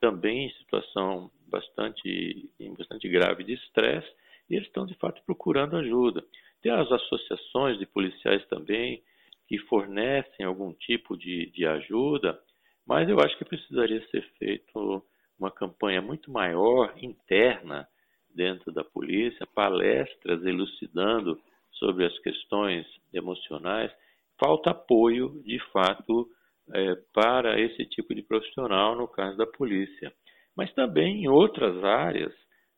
também 0.00 0.46
em 0.46 0.52
situação 0.58 1.30
bastante, 1.48 2.50
bastante 2.76 3.08
grave 3.08 3.44
de 3.44 3.54
estresse 3.54 4.08
e 4.48 4.54
eles 4.54 4.68
estão 4.68 4.86
de 4.86 4.94
fato 4.94 5.22
procurando 5.24 5.76
ajuda. 5.76 6.24
Tem 6.62 6.72
as 6.72 6.90
associações 6.90 7.78
de 7.78 7.86
policiais 7.86 8.44
também 8.46 9.02
que 9.46 9.58
fornecem 9.58 10.44
algum 10.44 10.72
tipo 10.72 11.16
de, 11.16 11.46
de 11.50 11.66
ajuda, 11.66 12.38
mas 12.86 13.08
eu 13.08 13.18
acho 13.20 13.36
que 13.38 13.44
precisaria 13.44 14.06
ser 14.08 14.22
feito 14.38 15.02
uma 15.38 15.50
campanha 15.50 16.02
muito 16.02 16.30
maior 16.30 16.92
interna 17.00 17.88
dentro 18.34 18.72
da 18.72 18.84
polícia, 18.84 19.46
palestras 19.54 20.44
elucidando 20.44 21.40
sobre 21.78 22.04
as 22.04 22.18
questões 22.20 22.86
emocionais. 23.12 23.90
Falta 24.38 24.70
apoio, 24.70 25.42
de 25.44 25.58
fato, 25.72 26.28
é, 26.72 26.94
para 27.12 27.60
esse 27.60 27.84
tipo 27.86 28.14
de 28.14 28.22
profissional, 28.22 28.96
no 28.96 29.08
caso 29.08 29.36
da 29.36 29.46
polícia. 29.46 30.12
Mas 30.56 30.72
também 30.74 31.24
em 31.24 31.28
outras 31.28 31.82
áreas, 31.82 32.32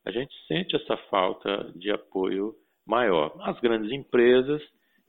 a 0.04 0.10
gente 0.10 0.34
sente 0.46 0.76
essa 0.76 0.96
falta 1.08 1.72
de 1.74 1.90
apoio 1.90 2.54
maior. 2.86 3.34
As 3.40 3.58
grandes 3.60 3.92
empresas, 3.92 4.62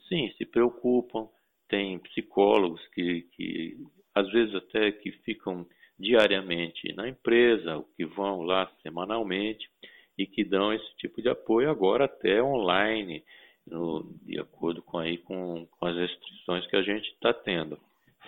sim, 0.07 0.31
se 0.37 0.45
preocupam, 0.45 1.27
tem 1.67 1.99
psicólogos 1.99 2.85
que, 2.89 3.21
que 3.33 3.77
às 4.13 4.29
vezes 4.31 4.53
até 4.55 4.91
que 4.91 5.11
ficam 5.23 5.65
diariamente 5.97 6.93
na 6.93 7.07
empresa, 7.07 7.83
que 7.95 8.05
vão 8.05 8.41
lá 8.41 8.69
semanalmente 8.81 9.69
e 10.17 10.25
que 10.25 10.43
dão 10.43 10.73
esse 10.73 10.95
tipo 10.97 11.21
de 11.21 11.29
apoio 11.29 11.69
agora 11.69 12.05
até 12.05 12.43
online, 12.43 13.23
no, 13.71 14.03
de 14.23 14.39
acordo 14.39 14.81
com, 14.83 14.99
aí, 14.99 15.17
com, 15.17 15.65
com 15.65 15.85
as 15.85 15.95
restrições 15.95 16.67
que 16.67 16.75
a 16.75 16.83
gente 16.83 17.09
está 17.09 17.33
tendo. 17.33 17.79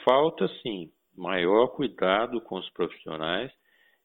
Falta, 0.04 0.48
sim, 0.62 0.90
maior 1.16 1.68
cuidado 1.68 2.42
com 2.42 2.58
os 2.58 2.70
profissionais 2.70 3.52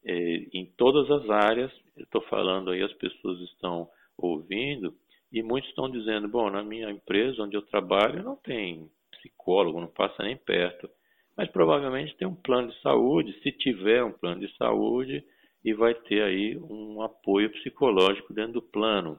é, 0.05 0.47
em 0.53 0.67
todas 0.77 1.11
as 1.11 1.31
áreas. 1.31 1.73
Estou 1.97 2.21
falando 2.23 2.71
aí, 2.71 2.83
as 2.83 2.93
pessoas 2.95 3.41
estão 3.41 3.89
ouvindo 4.17 4.93
e 5.33 5.43
muitos 5.43 5.71
estão 5.71 5.91
dizendo: 5.91 6.29
bom, 6.29 6.51
na 6.51 6.63
minha 6.63 6.91
empresa 6.91 7.43
onde 7.43 7.57
eu 7.57 7.63
trabalho 7.63 8.23
não 8.23 8.37
tem 8.37 8.91
psicólogo, 9.13 9.81
não 9.81 9.89
passa 9.89 10.23
nem 10.23 10.37
perto. 10.37 10.89
Mas 11.37 11.49
provavelmente 11.51 12.17
tem 12.17 12.27
um 12.27 12.35
plano 12.35 12.69
de 12.69 12.81
saúde, 12.81 13.41
se 13.43 13.53
tiver 13.53 14.03
um 14.03 14.13
plano 14.13 14.41
de 14.41 14.53
saúde, 14.57 15.25
e 15.65 15.73
vai 15.73 15.95
ter 15.95 16.23
aí 16.23 16.59
um 16.59 17.01
apoio 17.01 17.51
psicológico 17.53 18.33
dentro 18.33 18.55
do 18.55 18.63
plano. 18.63 19.19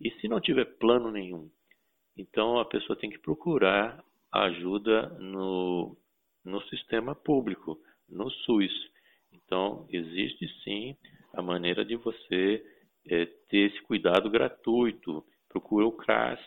E 0.00 0.10
se 0.20 0.28
não 0.28 0.40
tiver 0.40 0.64
plano 0.78 1.10
nenhum, 1.10 1.50
então 2.16 2.58
a 2.58 2.64
pessoa 2.64 2.98
tem 2.98 3.10
que 3.10 3.18
procurar 3.18 4.04
ajuda 4.32 5.08
no, 5.18 5.96
no 6.44 6.60
sistema 6.68 7.14
público, 7.14 7.78
no 8.08 8.30
SUS. 8.30 8.72
Então, 9.32 9.86
existe 9.90 10.48
sim 10.62 10.96
a 11.34 11.42
maneira 11.42 11.84
de 11.84 11.96
você 11.96 12.64
é, 13.06 13.26
ter 13.48 13.70
esse 13.70 13.80
cuidado 13.82 14.30
gratuito. 14.30 15.24
Procura 15.48 15.86
o 15.86 15.92
CRAS, 15.92 16.40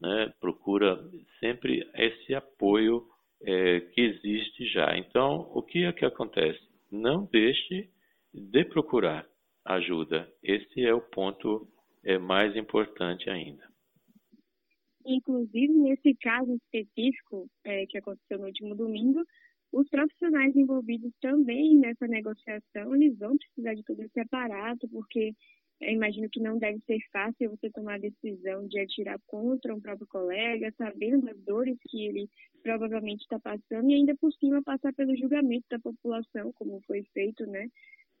né? 0.00 0.32
procura 0.40 1.02
sempre 1.40 1.88
esse 1.94 2.34
apoio 2.34 3.06
é, 3.42 3.80
que 3.80 4.00
existe 4.00 4.66
já. 4.66 4.96
Então, 4.96 5.50
o 5.54 5.62
que 5.62 5.84
é 5.84 5.92
que 5.92 6.04
acontece? 6.04 6.60
Não 6.90 7.24
deixe 7.24 7.88
de 8.32 8.64
procurar 8.64 9.26
ajuda. 9.64 10.30
Esse 10.42 10.84
é 10.84 10.94
o 10.94 11.00
ponto 11.00 11.66
é, 12.04 12.18
mais 12.18 12.54
importante 12.56 13.28
ainda. 13.30 13.70
Inclusive, 15.04 15.72
nesse 15.72 16.14
caso 16.14 16.54
específico 16.54 17.48
é, 17.64 17.86
que 17.86 17.98
aconteceu 17.98 18.38
no 18.38 18.46
último 18.46 18.74
domingo, 18.74 19.24
os 19.72 19.88
profissionais 19.88 20.54
envolvidos 20.54 21.12
também 21.20 21.76
nessa 21.76 22.06
negociação, 22.06 22.94
eles 22.94 23.18
vão 23.18 23.36
precisar 23.36 23.74
de 23.74 23.82
todo 23.82 24.00
esse 24.02 24.20
aparato, 24.20 24.88
porque 24.88 25.34
imagino 25.80 26.28
que 26.30 26.40
não 26.40 26.58
deve 26.58 26.78
ser 26.86 26.98
fácil 27.10 27.50
você 27.50 27.70
tomar 27.70 27.94
a 27.94 27.98
decisão 27.98 28.66
de 28.68 28.78
atirar 28.78 29.18
contra 29.26 29.74
um 29.74 29.80
próprio 29.80 30.06
colega, 30.06 30.72
sabendo 30.76 31.26
das 31.26 31.38
dores 31.38 31.76
que 31.88 32.04
ele 32.06 32.28
provavelmente 32.62 33.22
está 33.22 33.40
passando 33.40 33.90
e 33.90 33.94
ainda 33.94 34.14
por 34.16 34.32
cima 34.34 34.62
passar 34.62 34.92
pelo 34.92 35.16
julgamento 35.16 35.66
da 35.70 35.80
população, 35.80 36.52
como 36.52 36.80
foi 36.86 37.02
feito, 37.12 37.44
né, 37.46 37.68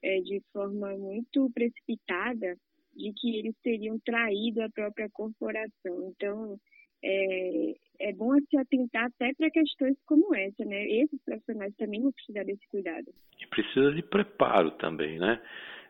é, 0.02 0.20
de 0.20 0.42
forma 0.52 0.96
muito 0.96 1.48
precipitada, 1.50 2.56
de 2.94 3.12
que 3.14 3.38
eles 3.38 3.54
teriam 3.62 3.98
traído 4.04 4.62
a 4.62 4.70
própria 4.70 5.08
corporação. 5.10 6.10
Então, 6.10 6.58
é, 7.04 7.74
é 8.00 8.12
bom 8.12 8.34
se 8.48 8.56
atentar 8.56 9.06
até 9.06 9.32
para 9.34 9.50
questões 9.50 9.96
como 10.06 10.34
essa, 10.34 10.64
né? 10.64 10.84
Esses 10.84 11.20
profissionais 11.24 11.74
também 11.76 12.00
vão 12.00 12.12
precisar 12.12 12.44
desse 12.44 12.66
cuidado. 12.68 13.12
E 13.40 13.46
precisa 13.46 13.92
de 13.92 14.02
preparo 14.02 14.70
também, 14.72 15.18
né? 15.18 15.40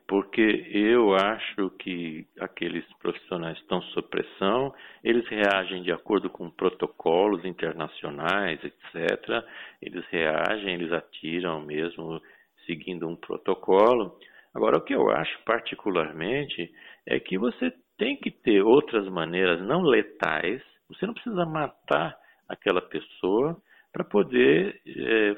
Porque 0.08 0.66
eu 0.72 1.14
acho 1.14 1.70
que 1.78 2.26
aqueles 2.40 2.84
profissionais 2.98 3.56
estão 3.58 3.80
sob 3.82 4.08
pressão, 4.08 4.74
eles 5.02 5.26
reagem 5.28 5.82
de 5.82 5.92
acordo 5.92 6.28
com 6.28 6.50
protocolos 6.50 7.44
internacionais, 7.44 8.58
etc. 8.64 9.44
Eles 9.80 10.04
reagem, 10.06 10.74
eles 10.74 10.92
atiram 10.92 11.60
mesmo 11.64 12.20
seguindo 12.66 13.08
um 13.08 13.16
protocolo. 13.16 14.18
Agora, 14.52 14.78
o 14.78 14.82
que 14.82 14.94
eu 14.94 15.08
acho 15.10 15.42
particularmente 15.44 16.70
é 17.06 17.18
que 17.18 17.38
você 17.38 17.72
tem 17.96 18.16
que 18.16 18.30
ter 18.30 18.62
outras 18.62 19.08
maneiras 19.08 19.60
não 19.62 19.82
letais. 19.82 20.62
Você 20.88 21.06
não 21.06 21.14
precisa 21.14 21.44
matar 21.44 22.16
aquela 22.48 22.80
pessoa 22.80 23.56
para 23.92 24.04
poder 24.04 24.80
é, 24.86 25.36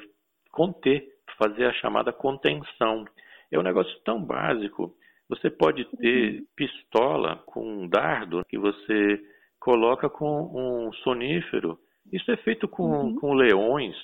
conter, 0.51 1.07
fazer 1.37 1.65
a 1.65 1.73
chamada 1.73 2.11
contenção. 2.11 3.05
É 3.51 3.59
um 3.59 3.63
negócio 3.63 3.97
tão 4.03 4.23
básico. 4.23 4.95
Você 5.29 5.49
pode 5.49 5.85
ter 5.97 6.39
uhum. 6.39 6.45
pistola 6.55 7.37
com 7.45 7.65
um 7.65 7.87
dardo 7.87 8.45
que 8.45 8.57
você 8.57 9.21
coloca 9.59 10.09
com 10.09 10.51
um 10.53 10.93
sonífero. 10.93 11.79
Isso 12.11 12.31
é 12.31 12.37
feito 12.37 12.67
com, 12.67 12.83
uhum. 12.83 13.15
com 13.15 13.33
leões 13.33 13.95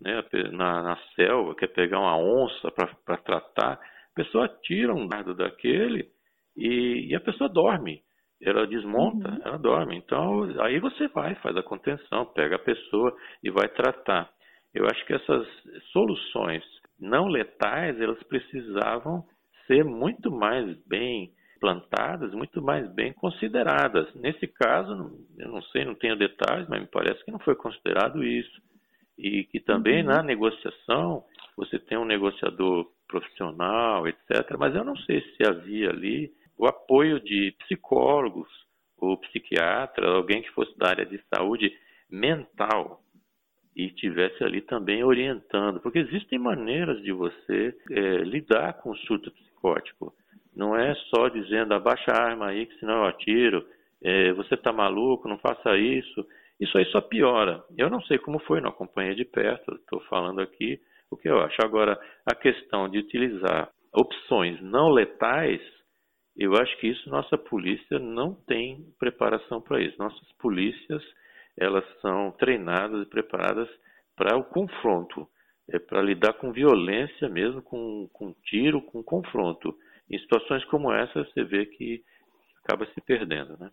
né, 0.00 0.22
na, 0.52 0.82
na 0.82 0.96
selva, 1.14 1.54
quer 1.54 1.68
pegar 1.68 2.00
uma 2.00 2.16
onça 2.16 2.70
para 2.70 3.16
tratar, 3.18 3.72
a 3.74 4.14
pessoa 4.14 4.48
tira 4.62 4.94
um 4.94 5.06
dardo 5.06 5.34
daquele 5.34 6.08
e, 6.56 7.08
e 7.10 7.14
a 7.14 7.20
pessoa 7.20 7.48
dorme. 7.48 8.02
Ela 8.42 8.66
desmonta, 8.66 9.28
uhum. 9.28 9.40
ela 9.44 9.58
dorme. 9.58 9.96
Então, 9.96 10.44
aí 10.62 10.78
você 10.80 11.08
vai, 11.08 11.34
faz 11.36 11.56
a 11.56 11.62
contenção, 11.62 12.24
pega 12.26 12.56
a 12.56 12.60
pessoa 12.60 13.14
e 13.42 13.50
vai 13.50 13.68
tratar. 13.68 14.30
Eu 14.74 14.86
acho 14.86 15.04
que 15.06 15.12
essas 15.12 15.46
soluções 15.92 16.62
não 16.98 17.26
letais, 17.28 18.00
elas 18.00 18.22
precisavam 18.24 19.24
ser 19.66 19.84
muito 19.84 20.30
mais 20.30 20.76
bem 20.86 21.32
plantadas, 21.60 22.32
muito 22.32 22.62
mais 22.62 22.90
bem 22.94 23.12
consideradas. 23.12 24.12
Nesse 24.14 24.46
caso, 24.46 25.12
eu 25.38 25.48
não 25.48 25.62
sei, 25.64 25.84
não 25.84 25.94
tenho 25.94 26.16
detalhes, 26.16 26.66
mas 26.68 26.80
me 26.80 26.86
parece 26.86 27.22
que 27.24 27.30
não 27.30 27.38
foi 27.40 27.54
considerado 27.54 28.24
isso 28.24 28.60
e 29.18 29.44
que 29.44 29.60
também 29.60 30.00
uhum. 30.00 30.08
na 30.08 30.22
negociação 30.22 31.22
você 31.56 31.78
tem 31.78 31.98
um 31.98 32.06
negociador 32.06 32.86
profissional, 33.06 34.08
etc. 34.08 34.56
Mas 34.58 34.74
eu 34.74 34.84
não 34.84 34.96
sei 34.96 35.20
se 35.20 35.46
havia 35.46 35.90
ali 35.90 36.30
o 36.60 36.66
apoio 36.66 37.18
de 37.20 37.54
psicólogos 37.60 38.46
ou 38.98 39.16
psiquiatra, 39.16 40.06
alguém 40.06 40.42
que 40.42 40.50
fosse 40.50 40.76
da 40.76 40.88
área 40.88 41.06
de 41.06 41.18
saúde 41.34 41.72
mental 42.10 43.00
e 43.74 43.88
tivesse 43.92 44.44
ali 44.44 44.60
também 44.60 45.02
orientando, 45.02 45.80
porque 45.80 46.00
existem 46.00 46.38
maneiras 46.38 47.00
de 47.02 47.12
você 47.12 47.74
é, 47.90 48.00
lidar 48.18 48.74
com 48.74 48.90
o 48.90 48.96
surto 48.98 49.30
psicótico. 49.30 50.12
Não 50.54 50.76
é 50.76 50.94
só 51.14 51.28
dizendo 51.28 51.72
abaixa 51.72 52.12
a 52.12 52.22
arma 52.22 52.48
aí 52.48 52.66
que 52.66 52.78
senão 52.78 52.96
eu 52.96 53.04
atiro, 53.04 53.66
é, 54.02 54.32
você 54.34 54.54
está 54.54 54.70
maluco, 54.70 55.28
não 55.28 55.38
faça 55.38 55.78
isso. 55.78 56.26
Isso 56.60 56.76
aí 56.76 56.84
só 56.86 57.00
piora. 57.00 57.64
Eu 57.78 57.88
não 57.88 58.02
sei 58.02 58.18
como 58.18 58.38
foi, 58.40 58.60
não 58.60 58.68
acompanhei 58.68 59.14
de 59.14 59.24
perto, 59.24 59.76
estou 59.76 60.00
falando 60.10 60.42
aqui 60.42 60.78
o 61.10 61.16
que 61.16 61.26
eu 61.26 61.40
acho. 61.40 61.56
Agora, 61.64 61.98
a 62.30 62.34
questão 62.34 62.86
de 62.86 62.98
utilizar 62.98 63.70
opções 63.94 64.60
não 64.60 64.90
letais, 64.90 65.62
eu 66.36 66.54
acho 66.54 66.76
que 66.78 66.88
isso 66.88 67.08
nossa 67.10 67.36
polícia 67.36 67.98
não 67.98 68.34
tem 68.34 68.84
preparação 68.98 69.60
para 69.60 69.82
isso. 69.82 69.98
Nossas 69.98 70.32
polícias, 70.38 71.02
elas 71.58 71.84
são 72.00 72.32
treinadas 72.32 73.06
e 73.06 73.10
preparadas 73.10 73.68
para 74.16 74.36
o 74.36 74.44
confronto, 74.44 75.28
é 75.68 75.78
para 75.78 76.02
lidar 76.02 76.34
com 76.34 76.52
violência 76.52 77.28
mesmo, 77.28 77.62
com, 77.62 78.08
com 78.12 78.34
tiro, 78.44 78.82
com 78.82 79.02
confronto. 79.02 79.74
Em 80.10 80.18
situações 80.18 80.64
como 80.66 80.92
essa, 80.92 81.24
você 81.24 81.44
vê 81.44 81.66
que 81.66 82.02
acaba 82.64 82.86
se 82.86 83.00
perdendo, 83.00 83.56
né? 83.58 83.70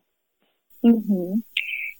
Uhum. 0.83 1.41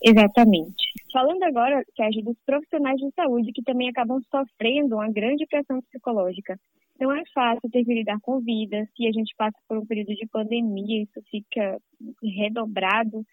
Exatamente. 0.03 0.93
Falando 1.11 1.43
agora, 1.43 1.83
Sérgio, 1.95 2.23
dos 2.23 2.37
profissionais 2.45 2.99
de 2.99 3.11
saúde 3.15 3.51
que 3.51 3.63
também 3.63 3.89
acabam 3.89 4.21
sofrendo 4.29 4.95
uma 4.95 5.11
grande 5.11 5.45
pressão 5.47 5.81
psicológica. 5.81 6.59
Não 6.99 7.11
é 7.11 7.23
fácil 7.33 7.69
ter 7.69 7.85
que 7.85 7.93
lidar 7.93 8.19
com 8.21 8.39
vida, 8.39 8.87
se 8.95 9.07
a 9.07 9.11
gente 9.11 9.33
passa 9.37 9.57
por 9.67 9.77
um 9.77 9.85
período 9.85 10.15
de 10.15 10.27
pandemia, 10.27 11.03
isso 11.03 11.21
fica 11.29 11.77
redobrado, 12.23 13.23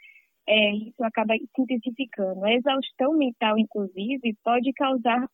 é, 0.47 0.75
isso 0.75 1.03
acaba 1.03 1.35
se 1.35 1.63
intensificando. 1.63 2.45
A 2.45 2.53
exaustão 2.53 3.15
mental, 3.15 3.59
inclusive, 3.59 4.37
pode 4.45 4.73
causar 4.75 5.27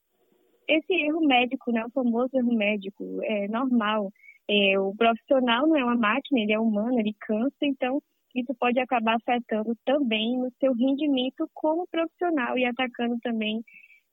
esse 0.68 0.92
erro 0.92 1.20
médico, 1.26 1.72
né? 1.72 1.84
o 1.84 1.90
famoso 1.90 2.30
erro 2.36 2.54
médico, 2.54 3.04
é 3.24 3.48
normal. 3.48 4.12
É, 4.48 4.78
o 4.78 4.94
profissional 4.94 5.66
não 5.66 5.76
é 5.76 5.84
uma 5.84 5.96
máquina, 5.96 6.40
ele 6.40 6.52
é 6.52 6.58
humano, 6.58 6.98
ele 7.00 7.14
cansa, 7.20 7.56
então 7.62 8.00
isso 8.34 8.54
pode 8.54 8.78
acabar 8.78 9.16
afetando 9.16 9.76
também 9.84 10.38
no 10.38 10.50
seu 10.60 10.72
rendimento 10.72 11.48
como 11.54 11.86
profissional 11.88 12.56
e 12.56 12.64
atacando 12.64 13.18
também, 13.20 13.62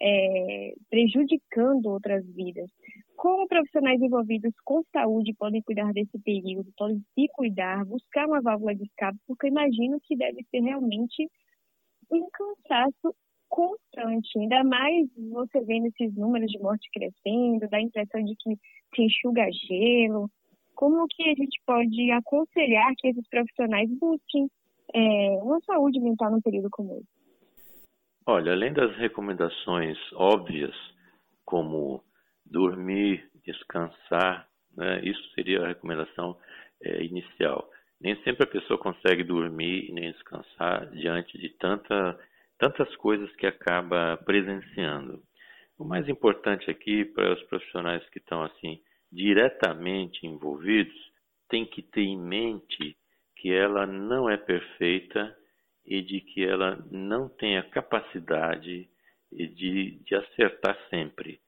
é, 0.01 0.73
prejudicando 0.89 1.85
outras 1.87 2.25
vidas. 2.33 2.69
Como 3.17 3.47
profissionais 3.47 3.99
envolvidos 3.99 4.53
com 4.63 4.83
saúde 4.93 5.33
podem 5.33 5.59
cuidar 5.63 5.91
desse 5.91 6.19
período, 6.19 6.71
podem 6.77 7.03
se 7.15 7.27
cuidar, 7.33 7.83
buscar 7.83 8.27
uma 8.27 8.39
válvula 8.41 8.75
de 8.75 8.83
escape, 8.83 9.17
porque 9.25 9.47
imagino 9.47 9.99
que 10.03 10.15
deve 10.15 10.45
ser 10.51 10.59
realmente 10.59 11.27
um 12.11 12.27
cansaço 12.29 13.15
constante, 13.49 14.37
ainda 14.37 14.63
mais 14.63 15.07
você 15.31 15.59
vendo 15.61 15.87
esses 15.87 16.13
números 16.15 16.51
de 16.51 16.59
morte 16.59 16.87
crescendo, 16.93 17.67
dá 17.67 17.77
a 17.77 17.81
impressão 17.81 18.23
de 18.23 18.35
que 18.35 18.55
se 18.95 19.01
enxuga 19.01 19.49
gelo, 19.51 20.29
como 20.75 21.07
que 21.07 21.23
a 21.23 21.33
gente 21.33 21.59
pode 21.65 22.11
aconselhar 22.11 22.93
que 22.99 23.07
esses 23.07 23.27
profissionais 23.29 23.89
busquem 23.99 24.47
é, 24.93 24.99
uma 25.41 25.59
saúde 25.61 25.99
mental 25.99 26.29
num 26.29 26.41
período 26.41 26.69
como 26.69 26.93
esse? 26.93 27.07
Olha, 28.27 28.51
além 28.51 28.73
das 28.73 28.95
recomendações 28.97 29.97
óbvias, 30.13 30.75
como 31.43 32.03
dormir, 32.49 33.29
descansar, 33.45 34.47
né, 34.75 35.01
isso 35.03 35.21
seria 35.33 35.63
a 35.63 35.67
recomendação 35.67 36.37
é, 36.81 37.03
inicial. 37.03 37.69
Nem 37.99 38.15
sempre 38.23 38.43
a 38.43 38.47
pessoa 38.47 38.79
consegue 38.79 39.23
dormir 39.23 39.91
nem 39.91 40.11
descansar 40.11 40.87
diante 40.91 41.37
de 41.37 41.49
tanta, 41.57 42.19
tantas 42.57 42.95
coisas 42.97 43.31
que 43.35 43.47
acaba 43.47 44.17
presenciando. 44.17 45.21
O 45.77 45.85
mais 45.85 46.07
importante 46.07 46.69
aqui 46.69 47.05
para 47.05 47.33
os 47.33 47.43
profissionais 47.43 48.07
que 48.09 48.19
estão 48.19 48.43
assim 48.43 48.81
diretamente 49.11 50.25
envolvidos, 50.25 50.95
tem 51.49 51.65
que 51.65 51.81
ter 51.81 52.01
em 52.01 52.19
mente 52.19 52.97
que 53.35 53.51
ela 53.51 53.85
não 53.85 54.29
é 54.29 54.37
perfeita 54.37 55.35
e 55.85 56.01
de 56.01 56.19
que 56.19 56.43
ela 56.43 56.75
não 56.91 57.29
tem 57.29 57.57
a 57.57 57.63
capacidade 57.63 58.89
de, 59.31 59.91
de 60.03 60.15
acertar 60.15 60.77
sempre. 60.89 61.39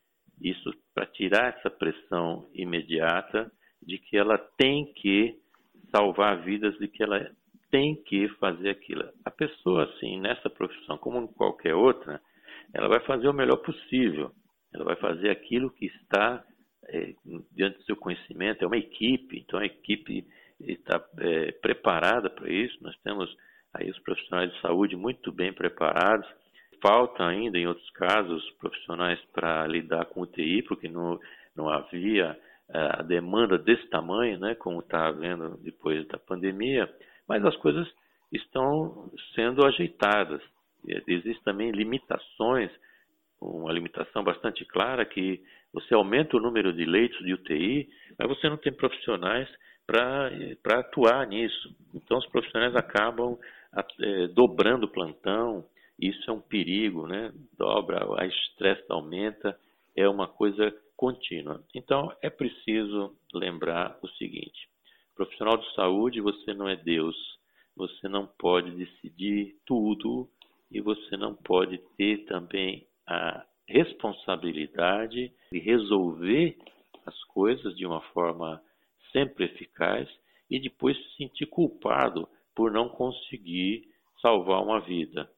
Isso 0.42 0.74
para 0.94 1.06
tirar 1.06 1.58
essa 1.58 1.70
pressão 1.70 2.50
imediata 2.54 3.52
de 3.82 3.98
que 3.98 4.18
ela 4.18 4.38
tem 4.58 4.92
que 4.94 5.38
salvar 5.92 6.42
vidas, 6.44 6.78
de 6.78 6.88
que 6.88 7.04
ela 7.04 7.30
tem 7.72 7.96
que 8.04 8.28
fazer 8.40 8.70
aquilo. 8.70 9.04
A 9.26 9.32
pessoa, 9.32 9.84
assim, 9.84 10.20
nessa 10.20 10.50
profissão, 10.50 10.98
como 10.98 11.22
em 11.22 11.28
qualquer 11.28 11.76
outra, 11.76 12.22
ela 12.74 12.88
vai 12.88 13.00
fazer 13.02 13.28
o 13.28 13.34
melhor 13.34 13.58
possível. 13.58 14.32
Ela 14.74 14.86
vai 14.86 14.96
fazer 14.96 15.30
aquilo 15.30 15.72
que 15.72 15.86
está 15.86 16.44
é, 16.88 17.14
diante 17.52 17.78
do 17.78 17.84
seu 17.84 17.96
conhecimento. 17.96 18.64
É 18.64 18.68
uma 18.68 18.78
equipe, 18.78 19.40
então 19.40 19.60
a 19.60 19.66
equipe 19.66 20.26
está 20.60 21.04
é, 21.20 21.52
preparada 21.54 22.30
para 22.30 22.52
isso. 22.52 22.78
Nós 22.82 22.96
temos 23.04 23.30
aí 23.74 23.90
os 23.90 24.00
profissionais 24.00 24.52
de 24.52 24.62
saúde 24.62 24.96
muito 24.96 25.32
bem 25.32 25.54
preparados. 25.54 26.28
Falta 26.82 27.26
ainda, 27.26 27.58
em 27.58 27.68
outros 27.68 27.90
casos, 27.92 28.50
profissionais 28.60 29.20
para 29.34 29.68
lidar 29.68 30.06
com 30.06 30.22
UTI, 30.22 30.64
porque 30.64 30.88
não, 30.88 31.20
não 31.56 31.70
havia 31.70 32.38
é, 32.70 33.00
a 33.00 33.02
demanda 33.02 33.58
desse 33.58 33.88
tamanho, 33.90 34.40
né, 34.40 34.56
como 34.56 34.80
está 34.80 35.08
havendo 35.08 35.58
depois 35.58 36.08
da 36.08 36.18
pandemia, 36.18 36.90
mas 37.28 37.44
as 37.44 37.56
coisas 37.58 37.88
estão 38.32 39.12
sendo 39.36 39.66
ajeitadas. 39.66 40.42
Existem 41.08 41.44
também 41.44 41.72
limitações, 41.72 42.72
uma 43.42 43.72
limitação 43.72 44.24
bastante 44.24 44.64
clara 44.66 45.06
que 45.06 45.42
você 45.74 45.94
aumenta 45.94 46.38
o 46.38 46.40
número 46.40 46.74
de 46.74 46.86
leitos 46.86 47.20
de 47.26 47.34
UTI, 47.34 47.90
mas 48.18 48.28
você 48.28 48.50
não 48.50 48.58
tem 48.58 48.74
profissionais 48.74 49.50
para 49.86 50.80
atuar 50.80 51.28
nisso. 51.28 51.76
Então, 51.94 52.18
os 52.18 52.26
profissionais 52.28 52.76
acabam 52.76 53.38
é, 54.00 54.28
dobrando 54.28 54.86
o 54.86 54.92
plantão, 54.92 55.66
isso 56.00 56.30
é 56.30 56.34
um 56.34 56.42
perigo, 56.42 57.08
né? 57.08 57.34
Dobra, 57.58 58.08
a 58.18 58.26
estresse 58.26 58.86
aumenta, 58.90 59.60
é 59.96 60.08
uma 60.08 60.28
coisa 60.28 60.74
contínua. 60.96 61.64
Então, 61.76 62.12
é 62.22 62.30
preciso 62.30 63.16
lembrar 63.34 63.98
o 64.02 64.08
seguinte: 64.10 64.70
profissional 65.16 65.58
de 65.58 65.74
saúde, 65.74 66.22
você 66.22 66.54
não 66.54 66.68
é 66.68 66.76
Deus, 66.76 67.16
você 67.76 68.08
não 68.08 68.28
pode 68.28 68.72
decidir 68.72 69.56
tudo 69.66 70.30
e 70.72 70.80
você 70.82 71.18
não 71.18 71.34
pode 71.36 71.78
ter 71.98 72.26
também 72.26 72.88
a 73.08 73.46
responsabilidade 73.68 75.32
de 75.52 75.60
resolver 75.60 76.58
as 77.06 77.24
coisas 77.26 77.76
de 77.76 77.86
uma 77.86 78.02
forma 78.14 78.62
sempre 79.12 79.46
eficaz 79.46 80.08
e 80.50 80.60
depois 80.60 80.98
se 80.98 81.18
sentir 81.18 81.46
culpado 81.46 82.28
por 82.56 82.72
não 82.72 82.90
conseguir 82.90 83.88
salvar 84.22 84.62
uma 84.62 84.80
vida. 84.80 85.30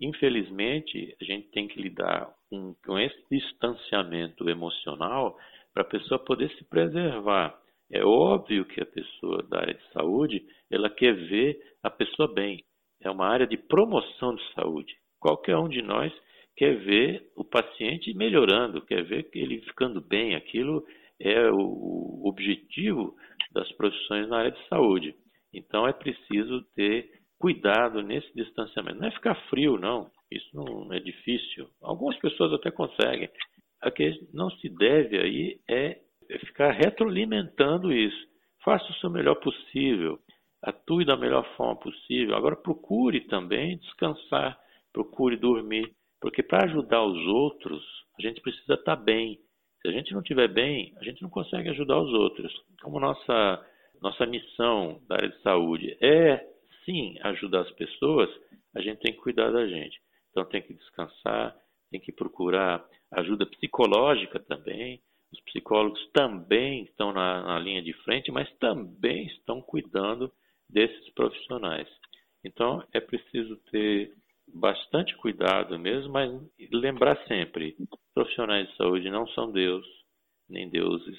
Infelizmente, 0.00 1.16
a 1.20 1.24
gente 1.24 1.48
tem 1.50 1.66
que 1.66 1.80
lidar 1.80 2.32
com, 2.48 2.74
com 2.84 2.98
esse 2.98 3.18
distanciamento 3.30 4.48
emocional 4.48 5.36
para 5.74 5.82
a 5.82 5.86
pessoa 5.86 6.18
poder 6.18 6.50
se 6.56 6.64
preservar. 6.64 7.58
É 7.90 8.04
óbvio 8.04 8.64
que 8.64 8.80
a 8.80 8.86
pessoa 8.86 9.42
da 9.44 9.60
área 9.60 9.74
de 9.74 9.92
saúde, 9.92 10.44
ela 10.70 10.90
quer 10.90 11.14
ver 11.14 11.58
a 11.82 11.90
pessoa 11.90 12.32
bem. 12.32 12.64
É 13.00 13.10
uma 13.10 13.26
área 13.26 13.46
de 13.46 13.56
promoção 13.56 14.34
de 14.34 14.42
saúde. 14.54 14.94
Qualquer 15.18 15.56
um 15.56 15.68
de 15.68 15.82
nós 15.82 16.12
quer 16.56 16.76
ver 16.76 17.30
o 17.36 17.44
paciente 17.44 18.12
melhorando, 18.14 18.84
quer 18.84 19.04
ver 19.04 19.28
ele 19.32 19.62
ficando 19.62 20.00
bem. 20.00 20.34
Aquilo 20.34 20.84
é 21.20 21.50
o 21.50 22.22
objetivo 22.24 23.16
das 23.52 23.70
profissões 23.72 24.28
na 24.28 24.38
área 24.38 24.50
de 24.50 24.68
saúde. 24.68 25.14
Então 25.52 25.86
é 25.86 25.92
preciso 25.92 26.62
ter 26.74 27.10
cuidado 27.38 28.02
nesse 28.02 28.32
distanciamento. 28.34 28.98
Não 28.98 29.08
é 29.08 29.12
ficar 29.12 29.34
frio, 29.48 29.78
não. 29.78 30.10
Isso 30.30 30.48
não 30.54 30.92
é 30.92 31.00
difícil. 31.00 31.68
Algumas 31.80 32.18
pessoas 32.18 32.52
até 32.52 32.70
conseguem. 32.70 33.28
O 33.84 33.90
que 33.90 34.28
não 34.32 34.50
se 34.50 34.68
deve 34.68 35.18
aí 35.18 35.60
é 35.68 36.00
ficar 36.46 36.72
retroalimentando 36.72 37.92
isso. 37.92 38.26
Faça 38.64 38.84
o 38.90 38.94
seu 38.94 39.10
melhor 39.10 39.36
possível. 39.36 40.18
Atue 40.62 41.04
da 41.04 41.16
melhor 41.16 41.44
forma 41.56 41.76
possível. 41.76 42.34
Agora 42.34 42.56
procure 42.56 43.20
também 43.28 43.78
descansar. 43.78 44.58
Procure 44.92 45.36
dormir. 45.36 45.92
Porque 46.20 46.42
para 46.42 46.64
ajudar 46.64 47.04
os 47.04 47.26
outros, 47.28 47.82
a 48.18 48.22
gente 48.22 48.40
precisa 48.40 48.74
estar 48.74 48.96
bem. 48.96 49.38
Se 49.80 49.88
a 49.88 49.92
gente 49.92 50.12
não 50.12 50.20
estiver 50.20 50.48
bem, 50.48 50.92
a 50.98 51.04
gente 51.04 51.22
não 51.22 51.30
consegue 51.30 51.68
ajudar 51.70 52.00
os 52.00 52.12
outros. 52.12 52.52
Como 52.82 52.98
nossa, 52.98 53.64
nossa 54.02 54.26
missão 54.26 55.00
da 55.08 55.14
área 55.14 55.28
de 55.28 55.40
saúde 55.40 55.96
é, 56.02 56.44
sim, 56.88 57.16
ajudar 57.22 57.60
as 57.60 57.70
pessoas, 57.72 58.30
a 58.74 58.80
gente 58.80 59.00
tem 59.00 59.12
que 59.12 59.20
cuidar 59.20 59.50
da 59.50 59.66
gente. 59.66 60.00
Então 60.30 60.44
tem 60.46 60.62
que 60.62 60.72
descansar, 60.72 61.54
tem 61.90 62.00
que 62.00 62.10
procurar 62.10 62.82
ajuda 63.12 63.44
psicológica 63.44 64.40
também. 64.40 65.00
Os 65.30 65.40
psicólogos 65.40 66.00
também 66.12 66.84
estão 66.84 67.12
na, 67.12 67.42
na 67.42 67.58
linha 67.58 67.82
de 67.82 67.92
frente, 68.04 68.32
mas 68.32 68.50
também 68.58 69.26
estão 69.26 69.60
cuidando 69.60 70.32
desses 70.68 71.10
profissionais. 71.10 71.88
Então 72.42 72.82
é 72.92 73.00
preciso 73.00 73.56
ter 73.70 74.14
bastante 74.46 75.14
cuidado 75.16 75.78
mesmo, 75.78 76.12
mas 76.12 76.30
lembrar 76.72 77.16
sempre: 77.26 77.76
profissionais 78.14 78.68
de 78.68 78.76
saúde 78.76 79.10
não 79.10 79.26
são 79.28 79.52
Deus, 79.52 79.86
nem 80.48 80.68
deuses, 80.70 81.18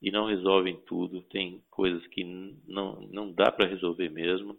e 0.00 0.10
não 0.10 0.26
resolvem 0.26 0.80
tudo. 0.86 1.20
Tem 1.22 1.62
coisas 1.70 2.06
que 2.06 2.24
não, 2.66 3.00
não 3.10 3.32
dá 3.32 3.50
para 3.52 3.68
resolver 3.68 4.08
mesmo, 4.08 4.56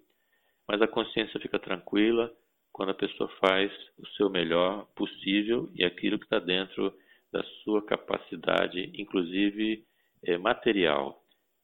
mas 0.67 0.81
a 0.81 0.87
consciência 0.87 1.39
fica 1.39 1.59
tranquila 1.59 2.31
quando 2.71 2.89
a 2.89 2.95
pessoa 2.95 3.29
faz 3.39 3.71
o 3.97 4.07
seu 4.09 4.29
melhor 4.29 4.85
possível 4.95 5.69
e 5.75 5.83
aquilo 5.83 6.17
que 6.17 6.25
está 6.25 6.39
dentro 6.39 6.93
da 7.31 7.43
sua 7.63 7.83
capacidade, 7.85 8.91
inclusive 8.95 9.83
é, 10.23 10.37
material. 10.37 11.21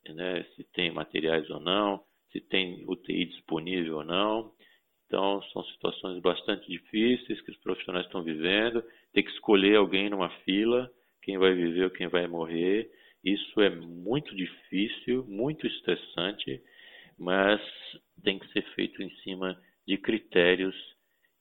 Né? 0.08 0.44
Se 0.56 0.64
tem 0.74 0.92
materiais 0.92 1.50
ou 1.50 1.60
não, 1.60 2.04
se 2.32 2.40
tem 2.40 2.84
UTI 2.88 3.26
disponível 3.26 3.98
ou 3.98 4.04
não, 4.04 4.54
então, 5.10 5.42
são 5.52 5.64
situações 5.64 6.22
bastante 6.22 6.68
difíceis 6.70 7.42
que 7.42 7.50
os 7.50 7.58
profissionais 7.58 8.06
estão 8.06 8.22
vivendo. 8.22 8.84
Tem 9.12 9.24
que 9.24 9.32
escolher 9.32 9.76
alguém 9.76 10.08
numa 10.08 10.30
fila, 10.46 10.88
quem 11.24 11.36
vai 11.36 11.52
viver 11.56 11.86
ou 11.86 11.90
quem 11.90 12.08
vai 12.08 12.28
morrer. 12.28 12.88
Isso 13.24 13.60
é 13.60 13.72
muito 13.72 14.36
difícil, 14.36 15.26
muito 15.28 15.66
estressante, 15.66 16.62
mas 17.18 17.60
tem 18.20 18.40
que 18.40 18.48
ser 18.52 18.64
feito 18.74 19.02
em 19.02 19.10
cima 19.18 19.60
de 19.88 19.98
critérios, 19.98 20.76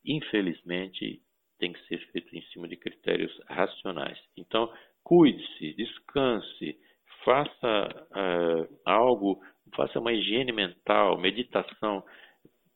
infelizmente, 0.04 1.20
tem 1.58 1.72
que 1.72 1.86
ser 1.86 1.98
feito 2.12 2.34
em 2.36 2.42
cima 2.52 2.68
de 2.68 2.76
critérios 2.76 3.32
racionais. 3.48 4.18
Então, 4.36 4.72
cuide-se, 5.02 5.74
descanse, 5.74 6.78
faça 7.24 8.06
uh, 8.10 8.80
algo, 8.84 9.42
faça 9.74 9.98
uma 9.98 10.12
higiene 10.12 10.52
mental, 10.52 11.18
meditação 11.18 12.04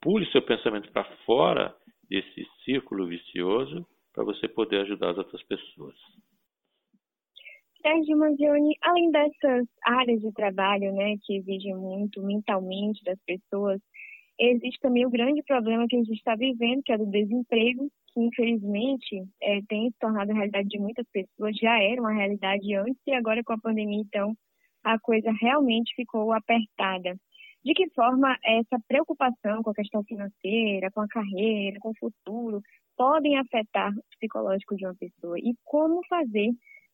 pule 0.02 0.26
seu 0.32 0.42
pensamento 0.42 0.90
para 0.90 1.04
fora 1.24 1.74
desse 2.10 2.46
círculo 2.64 3.06
vicioso 3.06 3.86
para 4.12 4.24
você 4.24 4.48
poder 4.48 4.80
ajudar 4.80 5.10
as 5.10 5.18
outras 5.18 5.42
pessoas. 5.44 5.94
Sérgio 7.82 8.16
Manzioni, 8.16 8.76
além 8.80 9.10
dessas 9.10 9.66
áreas 9.84 10.20
de 10.20 10.32
trabalho 10.32 10.92
né, 10.94 11.16
que 11.22 11.36
exigem 11.36 11.74
muito 11.74 12.22
mentalmente 12.22 13.02
das 13.04 13.18
pessoas, 13.26 13.80
existe 14.38 14.78
também 14.80 15.04
o 15.04 15.10
grande 15.10 15.42
problema 15.42 15.86
que 15.88 15.96
a 15.96 15.98
gente 15.98 16.12
está 16.12 16.36
vivendo, 16.36 16.82
que 16.84 16.92
é 16.92 16.98
do 16.98 17.06
desemprego, 17.06 17.90
que 18.12 18.20
infelizmente 18.20 19.24
é, 19.42 19.60
tem 19.68 19.90
se 19.90 19.98
tornado 19.98 20.30
a 20.30 20.34
realidade 20.34 20.68
de 20.68 20.78
muitas 20.78 21.06
pessoas, 21.10 21.56
já 21.56 21.82
era 21.82 22.00
uma 22.00 22.12
realidade 22.12 22.74
antes 22.74 23.00
e 23.06 23.12
agora 23.12 23.42
com 23.44 23.52
a 23.52 23.58
pandemia, 23.58 24.00
então, 24.00 24.34
a 24.84 24.98
coisa 24.98 25.32
realmente 25.40 25.94
ficou 25.94 26.32
apertada. 26.32 27.16
De 27.64 27.74
que 27.74 27.88
forma 27.90 28.36
essa 28.44 28.76
preocupação 28.88 29.62
com 29.62 29.70
a 29.70 29.74
questão 29.74 30.02
financeira, 30.04 30.90
com 30.90 31.00
a 31.00 31.08
carreira, 31.08 31.78
com 31.80 31.90
o 31.90 31.96
futuro, 31.98 32.60
podem 32.96 33.38
afetar 33.38 33.92
o 33.92 34.02
psicológico 34.16 34.76
de 34.76 34.84
uma 34.84 34.94
pessoa? 34.96 35.38
E 35.38 35.54
como 35.64 36.00
fazer 36.08 36.50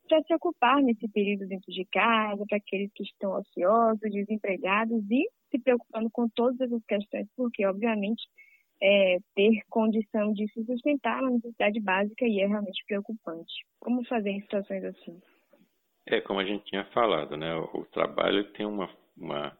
para 0.08 0.22
se 0.22 0.34
ocupar 0.34 0.82
nesse 0.82 1.08
período 1.08 1.46
dentro 1.46 1.70
de 1.70 1.84
casa, 1.86 2.44
para 2.48 2.58
aqueles 2.58 2.90
que 2.92 3.02
estão 3.02 3.32
ociosos, 3.32 4.00
desempregados 4.00 5.04
e 5.10 5.28
se 5.50 5.58
preocupando 5.58 6.08
com 6.10 6.28
todas 6.28 6.60
essas 6.60 6.84
questões, 6.84 7.26
porque, 7.36 7.64
obviamente, 7.66 8.22
é, 8.82 9.18
ter 9.34 9.60
condição 9.68 10.32
de 10.32 10.46
se 10.52 10.64
sustentar 10.64 11.18
é 11.18 11.22
uma 11.22 11.30
necessidade 11.30 11.80
básica 11.80 12.26
e 12.26 12.40
é 12.40 12.46
realmente 12.46 12.82
preocupante. 12.86 13.52
Como 13.80 14.04
fazer 14.06 14.30
em 14.30 14.40
situações 14.40 14.84
assim? 14.84 15.20
É, 16.06 16.20
como 16.20 16.40
a 16.40 16.44
gente 16.44 16.64
tinha 16.64 16.84
falado, 16.86 17.36
né? 17.36 17.54
O, 17.54 17.80
o 17.80 17.84
trabalho 17.86 18.50
tem 18.52 18.66
uma, 18.66 18.88
uma 19.16 19.56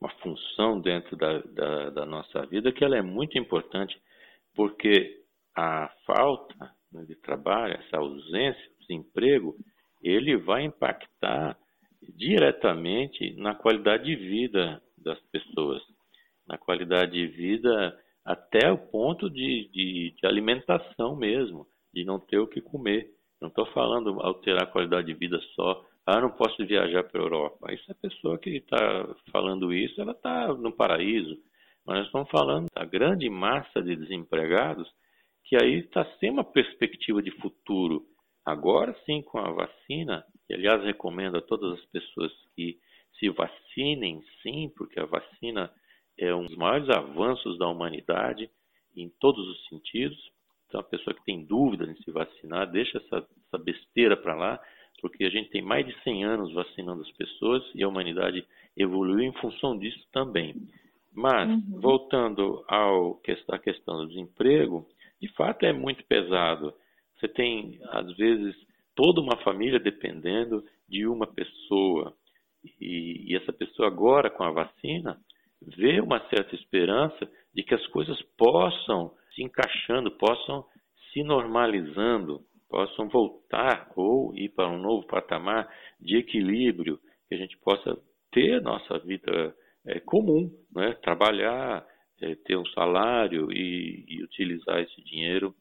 uma 0.00 0.10
função 0.22 0.80
dentro 0.80 1.14
da, 1.16 1.38
da, 1.40 1.90
da, 1.90 2.06
nossa 2.06 2.46
vida 2.46 2.72
que 2.72 2.82
ela 2.82 2.96
é 2.96 3.02
muito 3.02 3.38
importante, 3.38 4.00
porque 4.54 5.22
a 5.54 5.90
falta 6.06 6.74
né, 6.90 7.04
de 7.04 7.14
trabalho, 7.16 7.74
essa 7.74 7.98
ausência, 7.98 8.70
desemprego, 8.80 9.54
ele 10.02 10.36
vai 10.36 10.64
impactar 10.64 11.56
diretamente 12.16 13.34
na 13.36 13.54
qualidade 13.54 14.04
de 14.04 14.16
vida 14.16 14.82
das 14.96 15.18
pessoas, 15.32 15.82
na 16.46 16.56
qualidade 16.58 17.12
de 17.12 17.26
vida 17.26 17.98
até 18.24 18.70
o 18.70 18.78
ponto 18.78 19.28
de, 19.28 19.68
de, 19.72 20.14
de 20.16 20.26
alimentação 20.26 21.16
mesmo, 21.16 21.66
de 21.92 22.04
não 22.04 22.18
ter 22.18 22.38
o 22.38 22.46
que 22.46 22.60
comer. 22.60 23.10
Não 23.40 23.48
estou 23.48 23.66
falando 23.66 24.20
alterar 24.20 24.64
a 24.64 24.70
qualidade 24.70 25.06
de 25.06 25.14
vida 25.14 25.40
só. 25.54 25.84
Ah, 26.06 26.20
não 26.20 26.30
posso 26.30 26.64
viajar 26.66 27.04
para 27.04 27.20
a 27.20 27.24
Europa. 27.24 27.72
Isso 27.72 27.84
é 27.88 27.92
a 27.92 28.08
pessoa 28.08 28.38
que 28.38 28.50
está 28.50 29.14
falando 29.30 29.72
isso, 29.72 30.00
ela 30.00 30.12
está 30.12 30.48
no 30.48 30.72
paraíso. 30.72 31.38
Mas 31.86 31.98
nós 31.98 32.06
estamos 32.06 32.30
falando 32.30 32.66
da 32.74 32.84
grande 32.84 33.28
massa 33.30 33.82
de 33.82 33.96
desempregados 33.96 34.88
que 35.44 35.56
aí 35.56 35.80
está 35.80 36.04
sem 36.18 36.30
uma 36.30 36.44
perspectiva 36.44 37.22
de 37.22 37.30
futuro. 37.32 38.04
Agora 38.44 38.96
sim, 39.04 39.22
com 39.22 39.38
a 39.38 39.50
vacina, 39.50 40.24
e 40.48 40.54
aliás 40.54 40.82
recomendo 40.84 41.36
a 41.36 41.42
todas 41.42 41.78
as 41.78 41.84
pessoas 41.86 42.32
que 42.54 42.78
se 43.18 43.28
vacinem 43.28 44.22
sim, 44.42 44.72
porque 44.76 44.98
a 44.98 45.04
vacina 45.04 45.70
é 46.18 46.34
um 46.34 46.44
dos 46.44 46.56
maiores 46.56 46.88
avanços 46.90 47.58
da 47.58 47.68
humanidade 47.68 48.50
em 48.96 49.08
todos 49.20 49.46
os 49.46 49.68
sentidos. 49.68 50.18
Então, 50.66 50.80
a 50.80 50.84
pessoa 50.84 51.14
que 51.14 51.24
tem 51.24 51.44
dúvida 51.44 51.84
em 51.84 51.96
se 51.96 52.10
vacinar, 52.10 52.70
deixa 52.70 52.98
essa, 52.98 53.26
essa 53.46 53.58
besteira 53.62 54.16
para 54.16 54.34
lá, 54.34 54.60
porque 55.00 55.24
a 55.24 55.30
gente 55.30 55.50
tem 55.50 55.62
mais 55.62 55.86
de 55.86 55.94
100 56.02 56.24
anos 56.24 56.52
vacinando 56.52 57.02
as 57.02 57.10
pessoas 57.12 57.62
e 57.74 57.82
a 57.82 57.88
humanidade 57.88 58.46
evoluiu 58.76 59.20
em 59.20 59.32
função 59.40 59.78
disso 59.78 60.06
também. 60.12 60.54
Mas, 61.12 61.48
uhum. 61.48 61.80
voltando 61.80 62.64
ao, 62.68 63.20
à 63.48 63.58
questão 63.58 63.98
do 63.98 64.08
desemprego, 64.08 64.86
de 65.20 65.28
fato 65.34 65.64
é 65.64 65.72
muito 65.72 66.04
pesado. 66.04 66.72
Você 67.20 67.28
tem, 67.28 67.78
às 67.90 68.16
vezes, 68.16 68.56
toda 68.96 69.20
uma 69.20 69.36
família 69.42 69.78
dependendo 69.78 70.64
de 70.88 71.06
uma 71.06 71.26
pessoa. 71.26 72.14
E, 72.80 73.32
e, 73.32 73.36
essa 73.36 73.52
pessoa 73.52 73.88
agora, 73.88 74.30
com 74.30 74.42
a 74.42 74.50
vacina, 74.50 75.20
vê 75.76 76.00
uma 76.00 76.18
certa 76.28 76.54
esperança 76.54 77.30
de 77.54 77.62
que 77.62 77.74
as 77.74 77.86
coisas 77.88 78.20
possam 78.38 79.12
se 79.34 79.42
encaixando, 79.42 80.10
possam 80.12 80.64
se 81.12 81.22
normalizando, 81.22 82.40
possam 82.68 83.08
voltar 83.08 83.90
ou 83.96 84.34
ir 84.34 84.48
para 84.50 84.68
um 84.68 84.78
novo 84.78 85.06
patamar 85.06 85.68
de 86.00 86.16
equilíbrio, 86.16 86.98
que 87.28 87.34
a 87.34 87.38
gente 87.38 87.56
possa 87.58 87.98
ter 88.32 88.62
nossa 88.62 88.98
vida 89.00 89.54
é, 89.86 90.00
comum, 90.00 90.50
né? 90.74 90.94
trabalhar, 91.02 91.84
é, 92.20 92.34
ter 92.34 92.56
um 92.56 92.66
salário 92.66 93.52
e, 93.52 94.04
e 94.08 94.22
utilizar 94.22 94.80
esse 94.80 95.02
dinheiro 95.02 95.54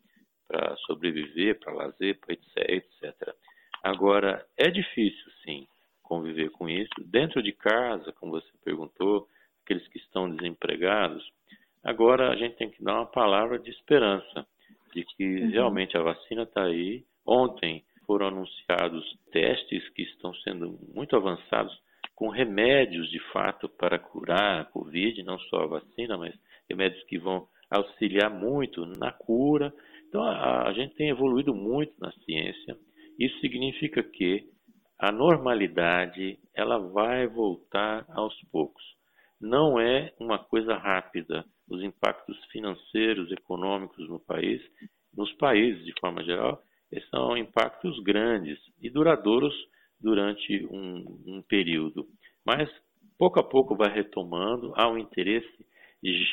para 0.50 0.76
sobreviver, 0.88 1.60
para 1.60 1.72
lazer, 1.72 2.20
para 2.20 2.34
etc, 2.34 2.58
etc. 2.58 3.36
Agora, 3.84 4.44
é 4.58 4.70
difícil, 4.72 5.32
sim, 5.44 5.68
conviver 6.02 6.50
com 6.50 6.68
isso. 6.68 6.90
Dentro 7.06 7.42
de 7.44 7.54
casa, 7.54 8.12
como 8.14 8.32
você 8.32 8.52
perguntou, 8.66 9.28
aqueles 9.64 9.88
que 9.90 10.00
estão 10.00 10.28
desempregados, 10.36 11.24
agora 11.84 12.32
a 12.32 12.36
gente 12.36 12.56
tem 12.56 12.70
que 12.72 12.84
dar 12.84 12.96
uma 12.96 13.06
palavra 13.06 13.60
de 13.60 13.70
esperança, 13.70 14.46
de 14.94 15.06
que 15.06 15.24
uhum. 15.24 15.52
realmente 15.52 15.96
a 15.96 16.02
vacina 16.02 16.44
está 16.44 16.64
aí. 16.64 17.06
Ontem 17.24 17.86
foram 18.08 18.30
anunciados 18.30 19.06
testes 19.32 19.88
que 19.90 20.02
estão 20.02 20.34
sendo 20.34 20.80
muito 20.96 21.16
avançados 21.16 21.80
com 22.16 22.30
remédios 22.30 23.08
de 23.12 23.20
fato 23.32 23.70
para 23.70 24.00
curar 24.00 24.62
a 24.62 24.66
Covid, 24.66 25.22
não 25.24 25.38
só 25.42 25.62
a 25.62 25.68
vacina, 25.68 26.18
mas 26.18 26.34
remédios 26.68 27.04
que 27.04 27.20
vão 27.20 27.48
auxiliar 27.70 28.32
muito 28.32 28.84
na 28.98 29.12
cura 29.12 29.72
então, 30.10 30.24
a, 30.24 30.68
a 30.68 30.74
gente 30.74 30.96
tem 30.96 31.10
evoluído 31.10 31.54
muito 31.54 31.94
na 32.00 32.12
ciência. 32.12 32.76
Isso 33.18 33.40
significa 33.40 34.02
que 34.02 34.50
a 35.00 35.12
normalidade 35.12 36.40
ela 36.54 36.80
vai 36.80 37.28
voltar 37.28 38.06
aos 38.10 38.36
poucos. 38.52 38.84
Não 39.40 39.80
é 39.80 40.12
uma 40.20 40.40
coisa 40.40 40.76
rápida. 40.76 41.46
Os 41.70 41.82
impactos 41.84 42.38
financeiros, 42.52 43.32
econômicos 43.32 44.10
no 44.10 44.20
país, 44.20 44.62
nos 45.16 45.32
países 45.34 45.86
de 45.86 45.94
forma 46.00 46.24
geral, 46.24 46.62
são 47.12 47.38
impactos 47.38 47.98
grandes 48.04 48.58
e 48.82 48.90
duradouros 48.90 49.54
durante 50.02 50.66
um, 50.72 51.06
um 51.28 51.44
período. 51.48 52.08
Mas 52.44 52.68
pouco 53.18 53.40
a 53.40 53.44
pouco 53.44 53.76
vai 53.76 53.94
retomando, 53.94 54.74
há 54.76 54.90
um 54.90 54.98
interesse 54.98 55.66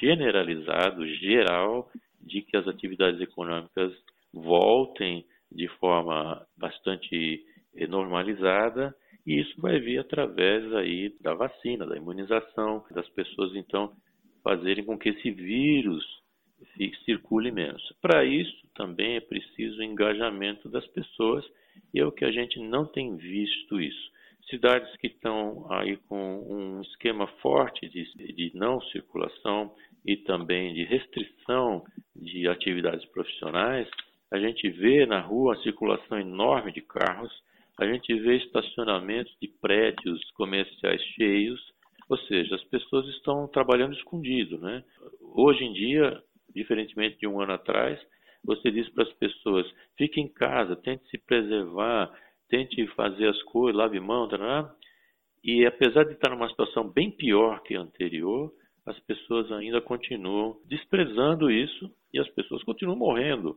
generalizado, 0.00 1.06
geral, 1.16 1.90
de 2.26 2.42
que 2.42 2.56
as 2.56 2.66
atividades 2.66 3.20
econômicas 3.20 3.92
voltem 4.32 5.24
de 5.50 5.68
forma 5.78 6.46
bastante 6.56 7.44
normalizada 7.88 8.94
e 9.26 9.40
isso 9.40 9.60
vai 9.60 9.78
vir 9.80 9.98
através 9.98 10.72
aí 10.74 11.14
da 11.20 11.34
vacina, 11.34 11.86
da 11.86 11.96
imunização, 11.96 12.84
das 12.90 13.08
pessoas 13.10 13.54
então 13.54 13.92
fazerem 14.42 14.84
com 14.84 14.96
que 14.96 15.08
esse 15.08 15.30
vírus 15.30 16.04
circule 17.04 17.50
menos. 17.50 17.82
Para 18.00 18.24
isso 18.24 18.66
também 18.74 19.16
é 19.16 19.20
preciso 19.20 19.78
o 19.78 19.82
engajamento 19.82 20.68
das 20.68 20.86
pessoas 20.88 21.44
e 21.92 22.00
é 22.00 22.06
o 22.06 22.12
que 22.12 22.24
a 22.24 22.30
gente 22.30 22.60
não 22.60 22.86
tem 22.86 23.16
visto 23.16 23.80
isso. 23.80 24.16
Cidades 24.48 24.94
que 24.98 25.08
estão 25.08 25.66
aí 25.72 25.96
com 26.08 26.46
um 26.48 26.80
esquema 26.82 27.26
forte 27.42 27.88
de, 27.88 28.04
de 28.14 28.52
não 28.54 28.80
circulação 28.82 29.74
e 30.06 30.16
também 30.18 30.72
de 30.72 30.84
restrição 30.84 31.84
de 32.14 32.46
atividades 32.48 33.04
profissionais, 33.06 33.88
a 34.30 34.38
gente 34.38 34.68
vê 34.70 35.04
na 35.04 35.20
rua 35.20 35.54
uma 35.54 35.62
circulação 35.62 36.18
enorme 36.18 36.72
de 36.72 36.80
carros, 36.80 37.32
a 37.78 37.86
gente 37.86 38.14
vê 38.14 38.36
estacionamentos 38.36 39.36
de 39.40 39.48
prédios 39.60 40.30
comerciais 40.32 41.02
cheios, 41.14 41.60
ou 42.08 42.16
seja, 42.18 42.54
as 42.54 42.64
pessoas 42.64 43.06
estão 43.08 43.48
trabalhando 43.48 43.94
escondido, 43.94 44.58
né? 44.58 44.84
Hoje 45.20 45.64
em 45.64 45.72
dia, 45.72 46.22
diferentemente 46.54 47.18
de 47.18 47.26
um 47.26 47.40
ano 47.40 47.52
atrás, 47.52 48.00
você 48.44 48.70
diz 48.70 48.88
para 48.90 49.02
as 49.02 49.12
pessoas: 49.14 49.66
fique 49.98 50.20
em 50.20 50.28
casa, 50.28 50.76
tente 50.76 51.06
se 51.10 51.18
preservar, 51.18 52.10
tente 52.48 52.86
fazer 52.88 53.28
as 53.28 53.42
coisas, 53.42 53.76
lave 53.76 53.98
mão, 53.98 54.28
tá, 54.28 54.72
e 55.42 55.66
apesar 55.66 56.04
de 56.04 56.12
estar 56.12 56.30
numa 56.30 56.48
situação 56.48 56.88
bem 56.88 57.10
pior 57.10 57.62
que 57.62 57.74
a 57.74 57.80
anterior, 57.80 58.52
as 58.87 58.99
pessoas 59.01 59.51
ainda 59.51 59.81
continuam 59.81 60.57
desprezando 60.66 61.51
isso 61.51 61.90
e 62.14 62.20
as 62.20 62.29
pessoas 62.31 62.62
continuam 62.62 62.96
morrendo. 62.96 63.57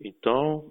Então, 0.00 0.70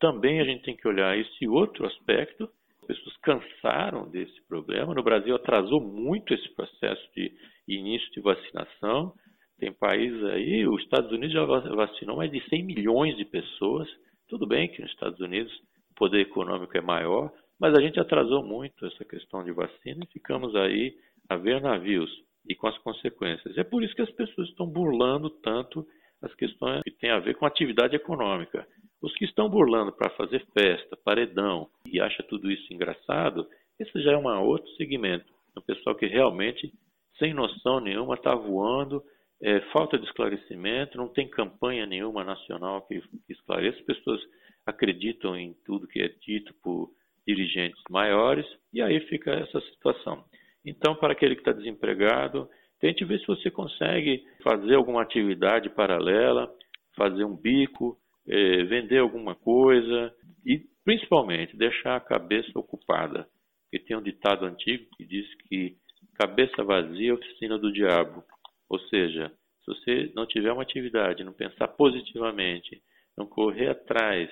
também 0.00 0.40
a 0.40 0.44
gente 0.44 0.64
tem 0.64 0.74
que 0.74 0.88
olhar 0.88 1.16
esse 1.18 1.46
outro 1.46 1.86
aspecto. 1.86 2.48
As 2.80 2.86
pessoas 2.86 3.16
cansaram 3.18 4.10
desse 4.10 4.40
problema. 4.48 4.94
No 4.94 5.02
Brasil 5.02 5.34
atrasou 5.36 5.80
muito 5.80 6.32
esse 6.32 6.48
processo 6.54 7.02
de 7.14 7.30
início 7.68 8.10
de 8.12 8.20
vacinação. 8.20 9.12
Tem 9.58 9.72
países 9.72 10.24
aí, 10.24 10.66
os 10.66 10.82
Estados 10.82 11.12
Unidos 11.12 11.32
já 11.32 11.44
vacinou 11.44 12.16
mais 12.16 12.32
de 12.32 12.42
100 12.48 12.64
milhões 12.64 13.16
de 13.16 13.24
pessoas. 13.24 13.88
Tudo 14.28 14.46
bem 14.46 14.68
que 14.68 14.80
nos 14.80 14.90
Estados 14.90 15.20
Unidos 15.20 15.52
o 15.90 15.94
poder 15.94 16.22
econômico 16.22 16.76
é 16.76 16.80
maior, 16.80 17.30
mas 17.60 17.74
a 17.74 17.80
gente 17.80 18.00
atrasou 18.00 18.42
muito 18.42 18.84
essa 18.86 19.04
questão 19.04 19.44
de 19.44 19.52
vacina 19.52 20.02
e 20.02 20.12
ficamos 20.12 20.56
aí 20.56 20.96
a 21.28 21.36
ver 21.36 21.60
navios 21.60 22.10
e 22.48 22.54
com 22.54 22.66
as 22.66 22.78
consequências. 22.78 23.56
É 23.56 23.64
por 23.64 23.82
isso 23.82 23.94
que 23.94 24.02
as 24.02 24.10
pessoas 24.10 24.48
estão 24.48 24.66
burlando 24.66 25.30
tanto 25.30 25.86
as 26.20 26.34
questões 26.34 26.82
que 26.82 26.90
têm 26.90 27.10
a 27.10 27.18
ver 27.18 27.34
com 27.36 27.46
atividade 27.46 27.96
econômica. 27.96 28.66
Os 29.00 29.12
que 29.14 29.24
estão 29.24 29.48
burlando 29.48 29.92
para 29.92 30.10
fazer 30.10 30.44
festa, 30.56 30.96
paredão 30.96 31.68
e 31.84 32.00
acha 32.00 32.22
tudo 32.22 32.50
isso 32.50 32.72
engraçado, 32.72 33.46
esse 33.78 34.00
já 34.00 34.12
é 34.12 34.16
um 34.16 34.44
outro 34.44 34.70
segmento. 34.76 35.26
É 35.56 35.58
um 35.58 35.62
pessoal 35.62 35.96
que 35.96 36.06
realmente, 36.06 36.72
sem 37.18 37.34
noção 37.34 37.80
nenhuma, 37.80 38.14
está 38.14 38.34
voando, 38.34 39.02
é, 39.42 39.60
falta 39.72 39.98
de 39.98 40.04
esclarecimento, 40.04 40.96
não 40.96 41.08
tem 41.08 41.28
campanha 41.28 41.84
nenhuma 41.84 42.22
nacional 42.22 42.82
que, 42.82 43.00
que 43.00 43.32
esclareça. 43.32 43.78
As 43.78 43.84
pessoas 43.84 44.20
acreditam 44.64 45.36
em 45.36 45.52
tudo 45.64 45.88
que 45.88 46.00
é 46.00 46.08
dito 46.24 46.54
por 46.62 46.90
dirigentes 47.26 47.82
maiores 47.90 48.46
e 48.72 48.80
aí 48.80 49.00
fica 49.08 49.32
essa 49.32 49.60
situação. 49.62 50.24
Então, 50.64 50.94
para 50.94 51.12
aquele 51.12 51.34
que 51.34 51.40
está 51.40 51.52
desempregado, 51.52 52.48
tente 52.80 53.04
ver 53.04 53.18
se 53.20 53.26
você 53.26 53.50
consegue 53.50 54.24
fazer 54.42 54.74
alguma 54.74 55.02
atividade 55.02 55.68
paralela, 55.70 56.52
fazer 56.96 57.24
um 57.24 57.36
bico, 57.36 57.96
eh, 58.28 58.64
vender 58.64 58.98
alguma 58.98 59.34
coisa 59.34 60.14
e, 60.46 60.62
principalmente, 60.84 61.56
deixar 61.56 61.96
a 61.96 62.00
cabeça 62.00 62.50
ocupada. 62.54 63.26
Porque 63.64 63.84
tem 63.84 63.96
um 63.96 64.02
ditado 64.02 64.44
antigo 64.44 64.86
que 64.96 65.04
diz 65.04 65.26
que 65.48 65.76
cabeça 66.14 66.62
vazia 66.62 67.10
é 67.10 67.14
oficina 67.14 67.58
do 67.58 67.72
diabo. 67.72 68.22
Ou 68.68 68.78
seja, 68.88 69.32
se 69.64 69.66
você 69.66 70.12
não 70.14 70.26
tiver 70.26 70.52
uma 70.52 70.62
atividade, 70.62 71.24
não 71.24 71.32
pensar 71.32 71.68
positivamente, 71.68 72.82
não 73.16 73.26
correr 73.26 73.68
atrás 73.70 74.30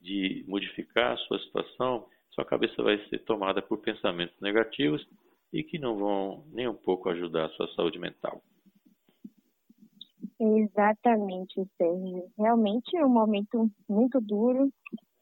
de 0.00 0.44
modificar 0.46 1.12
a 1.12 1.16
sua 1.18 1.38
situação, 1.40 2.06
sua 2.30 2.44
cabeça 2.44 2.82
vai 2.82 2.98
ser 3.08 3.18
tomada 3.20 3.62
por 3.62 3.78
pensamentos 3.78 4.38
negativos 4.40 5.06
e 5.52 5.62
que 5.62 5.78
não 5.78 5.96
vão 5.96 6.44
nem 6.52 6.68
um 6.68 6.74
pouco 6.74 7.08
ajudar 7.10 7.46
a 7.46 7.50
sua 7.50 7.68
saúde 7.74 7.98
mental. 7.98 8.42
Exatamente, 10.40 11.62
Sérgio. 11.76 12.24
Realmente 12.38 12.96
é 12.96 13.04
um 13.04 13.10
momento 13.10 13.70
muito 13.88 14.20
duro 14.20 14.72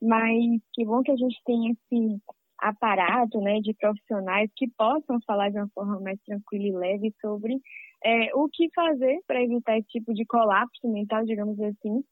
mas 0.00 0.60
que 0.72 0.84
bom 0.84 1.02
que 1.02 1.12
a 1.12 1.16
gente 1.16 1.38
tem 1.44 1.70
esse 1.70 2.22
aparato 2.58 3.40
né, 3.40 3.60
de 3.60 3.74
profissionais 3.74 4.50
que 4.56 4.68
possam 4.68 5.18
falar 5.26 5.50
de 5.50 5.58
uma 5.58 5.68
forma 5.74 6.00
mais 6.00 6.18
tranquila 6.22 6.66
e 6.66 6.72
leve 6.72 7.14
sobre 7.20 7.58
é, 8.04 8.34
o 8.34 8.48
que 8.48 8.68
fazer 8.74 9.20
para 9.26 9.42
evitar 9.42 9.78
esse 9.78 9.88
tipo 9.88 10.12
de 10.14 10.24
colapso 10.24 10.88
mental, 10.88 11.24
digamos 11.24 11.58
assim, 11.60 12.02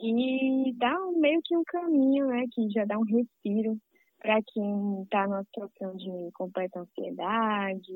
e 0.00 0.72
dar 0.76 0.96
um, 1.06 1.18
meio 1.20 1.40
que 1.44 1.56
um 1.56 1.64
caminho, 1.64 2.26
né, 2.26 2.44
que 2.52 2.70
já 2.70 2.84
dá 2.84 2.98
um 2.98 3.04
respiro 3.04 3.76
para 4.22 4.40
quem 4.54 5.02
está 5.02 5.26
numa 5.26 5.42
situação 5.42 5.96
de 5.96 6.30
completa 6.32 6.80
ansiedade 6.80 7.92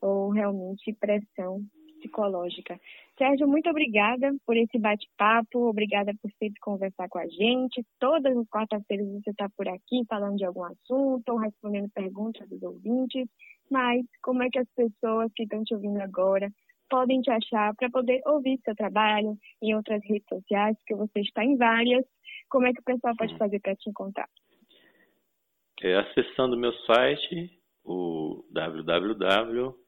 ou 0.00 0.30
realmente 0.30 0.92
pressão 0.94 1.62
psicológica. 2.00 2.80
Sérgio, 3.16 3.46
muito 3.46 3.70
obrigada 3.70 4.34
por 4.44 4.56
esse 4.56 4.76
bate-papo, 4.76 5.68
obrigada 5.68 6.12
por 6.20 6.28
sempre 6.32 6.58
conversar 6.60 7.08
com 7.08 7.18
a 7.20 7.28
gente. 7.28 7.86
Todas 8.00 8.36
as 8.36 8.48
quartas-feiras 8.48 9.06
você 9.06 9.30
está 9.30 9.48
por 9.56 9.68
aqui 9.68 10.02
falando 10.08 10.36
de 10.36 10.44
algum 10.44 10.64
assunto 10.64 11.28
ou 11.28 11.38
respondendo 11.38 11.88
perguntas 11.90 12.48
dos 12.48 12.60
ouvintes. 12.60 13.28
Mas 13.70 14.04
como 14.20 14.42
é 14.42 14.50
que 14.50 14.58
as 14.58 14.68
pessoas 14.74 15.30
que 15.36 15.44
estão 15.44 15.62
te 15.62 15.74
ouvindo 15.74 16.00
agora 16.00 16.50
podem 16.90 17.20
te 17.22 17.30
achar 17.30 17.72
para 17.76 17.88
poder 17.88 18.20
ouvir 18.26 18.60
seu 18.64 18.74
trabalho 18.74 19.38
em 19.62 19.74
outras 19.74 20.02
redes 20.04 20.26
sociais, 20.28 20.76
porque 20.78 20.94
você 20.94 21.20
está 21.20 21.44
em 21.44 21.56
várias. 21.56 22.04
Como 22.50 22.66
é 22.66 22.72
que 22.72 22.80
o 22.80 22.84
pessoal 22.84 23.14
pode 23.16 23.38
fazer 23.38 23.60
para 23.60 23.76
te 23.76 23.88
encontrar? 23.88 24.28
É, 25.82 25.96
acessando 25.96 26.56
meu 26.56 26.72
site, 26.86 27.50
o 27.84 28.44
www 28.52 29.82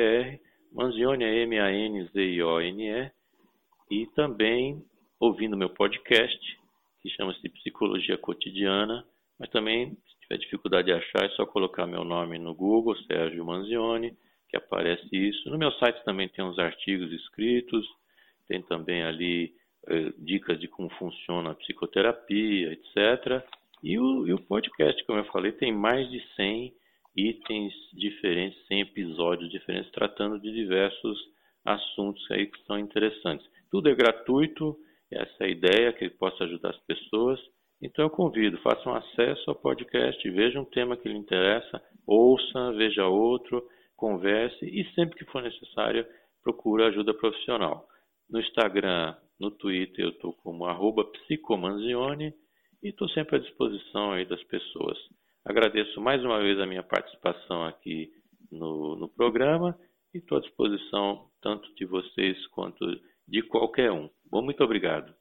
é. 0.00 0.40
Manzione 0.72 1.24
é 1.24 1.42
M-A-N-Z-I-O-N-E. 1.42 3.12
E 3.90 4.06
também 4.16 4.82
ouvindo 5.20 5.56
meu 5.56 5.70
podcast, 5.70 6.58
que 7.00 7.08
chama-se 7.10 7.48
Psicologia 7.48 8.18
Cotidiana. 8.18 9.06
Mas 9.38 9.50
também, 9.50 9.90
se 9.90 10.20
tiver 10.22 10.38
dificuldade 10.38 10.86
de 10.86 10.94
achar, 10.94 11.24
é 11.24 11.28
só 11.30 11.46
colocar 11.46 11.86
meu 11.86 12.04
nome 12.04 12.38
no 12.38 12.54
Google, 12.54 12.96
Sérgio 13.06 13.44
Manzione, 13.44 14.16
que 14.48 14.56
aparece 14.56 15.08
isso. 15.12 15.48
No 15.48 15.58
meu 15.58 15.70
site 15.72 16.04
também 16.04 16.28
tem 16.28 16.44
uns 16.44 16.58
artigos 16.58 17.12
escritos, 17.12 17.86
tem 18.48 18.62
também 18.62 19.02
ali 19.02 19.54
dicas 20.18 20.58
de 20.58 20.68
como 20.68 20.88
funciona 20.90 21.50
a 21.50 21.54
psicoterapia, 21.54 22.72
etc. 22.72 23.44
E 23.82 23.98
o, 23.98 24.26
e 24.26 24.32
o 24.32 24.40
podcast, 24.40 25.04
como 25.04 25.18
eu 25.18 25.24
falei, 25.26 25.52
tem 25.52 25.72
mais 25.72 26.10
de 26.10 26.20
100 26.36 26.74
itens 27.16 27.72
diferentes, 27.92 28.58
sem 28.66 28.80
episódios 28.80 29.50
diferentes, 29.50 29.90
tratando 29.92 30.40
de 30.40 30.52
diversos 30.52 31.18
assuntos 31.64 32.24
aí 32.30 32.46
que 32.46 32.62
são 32.64 32.78
interessantes. 32.78 33.46
Tudo 33.70 33.88
é 33.88 33.94
gratuito, 33.94 34.76
essa 35.10 35.44
é 35.44 35.46
a 35.46 35.50
ideia, 35.50 35.92
que 35.92 36.04
ele 36.04 36.14
possa 36.14 36.44
ajudar 36.44 36.70
as 36.70 36.80
pessoas. 36.80 37.40
Então 37.80 38.04
eu 38.04 38.10
convido, 38.10 38.58
façam 38.58 38.94
acesso 38.94 39.50
ao 39.50 39.56
podcast, 39.56 40.30
veja 40.30 40.60
um 40.60 40.64
tema 40.64 40.96
que 40.96 41.08
lhe 41.08 41.18
interessa, 41.18 41.82
ouça, 42.06 42.72
veja 42.72 43.06
outro, 43.06 43.62
converse 43.96 44.64
e 44.64 44.84
sempre 44.94 45.16
que 45.16 45.30
for 45.30 45.42
necessário, 45.42 46.06
procure 46.42 46.84
ajuda 46.84 47.14
profissional. 47.14 47.86
No 48.28 48.40
Instagram, 48.40 49.14
no 49.38 49.50
Twitter, 49.50 50.04
eu 50.04 50.10
estou 50.10 50.32
como 50.34 50.64
arroba 50.66 51.04
psicomanzione 51.04 52.32
e 52.82 52.88
estou 52.88 53.08
sempre 53.10 53.36
à 53.36 53.38
disposição 53.38 54.12
aí 54.12 54.24
das 54.24 54.42
pessoas. 54.44 54.98
Agradeço 55.44 56.00
mais 56.00 56.24
uma 56.24 56.40
vez 56.40 56.58
a 56.58 56.66
minha 56.66 56.82
participação 56.82 57.64
aqui 57.64 58.10
no, 58.50 58.96
no 58.96 59.08
programa 59.08 59.78
e 60.14 60.18
estou 60.18 60.38
à 60.38 60.40
disposição 60.40 61.28
tanto 61.42 61.74
de 61.74 61.84
vocês 61.84 62.46
quanto 62.48 62.84
de 63.26 63.42
qualquer 63.42 63.90
um. 63.90 64.08
Bom, 64.30 64.42
muito 64.42 64.62
obrigado. 64.62 65.14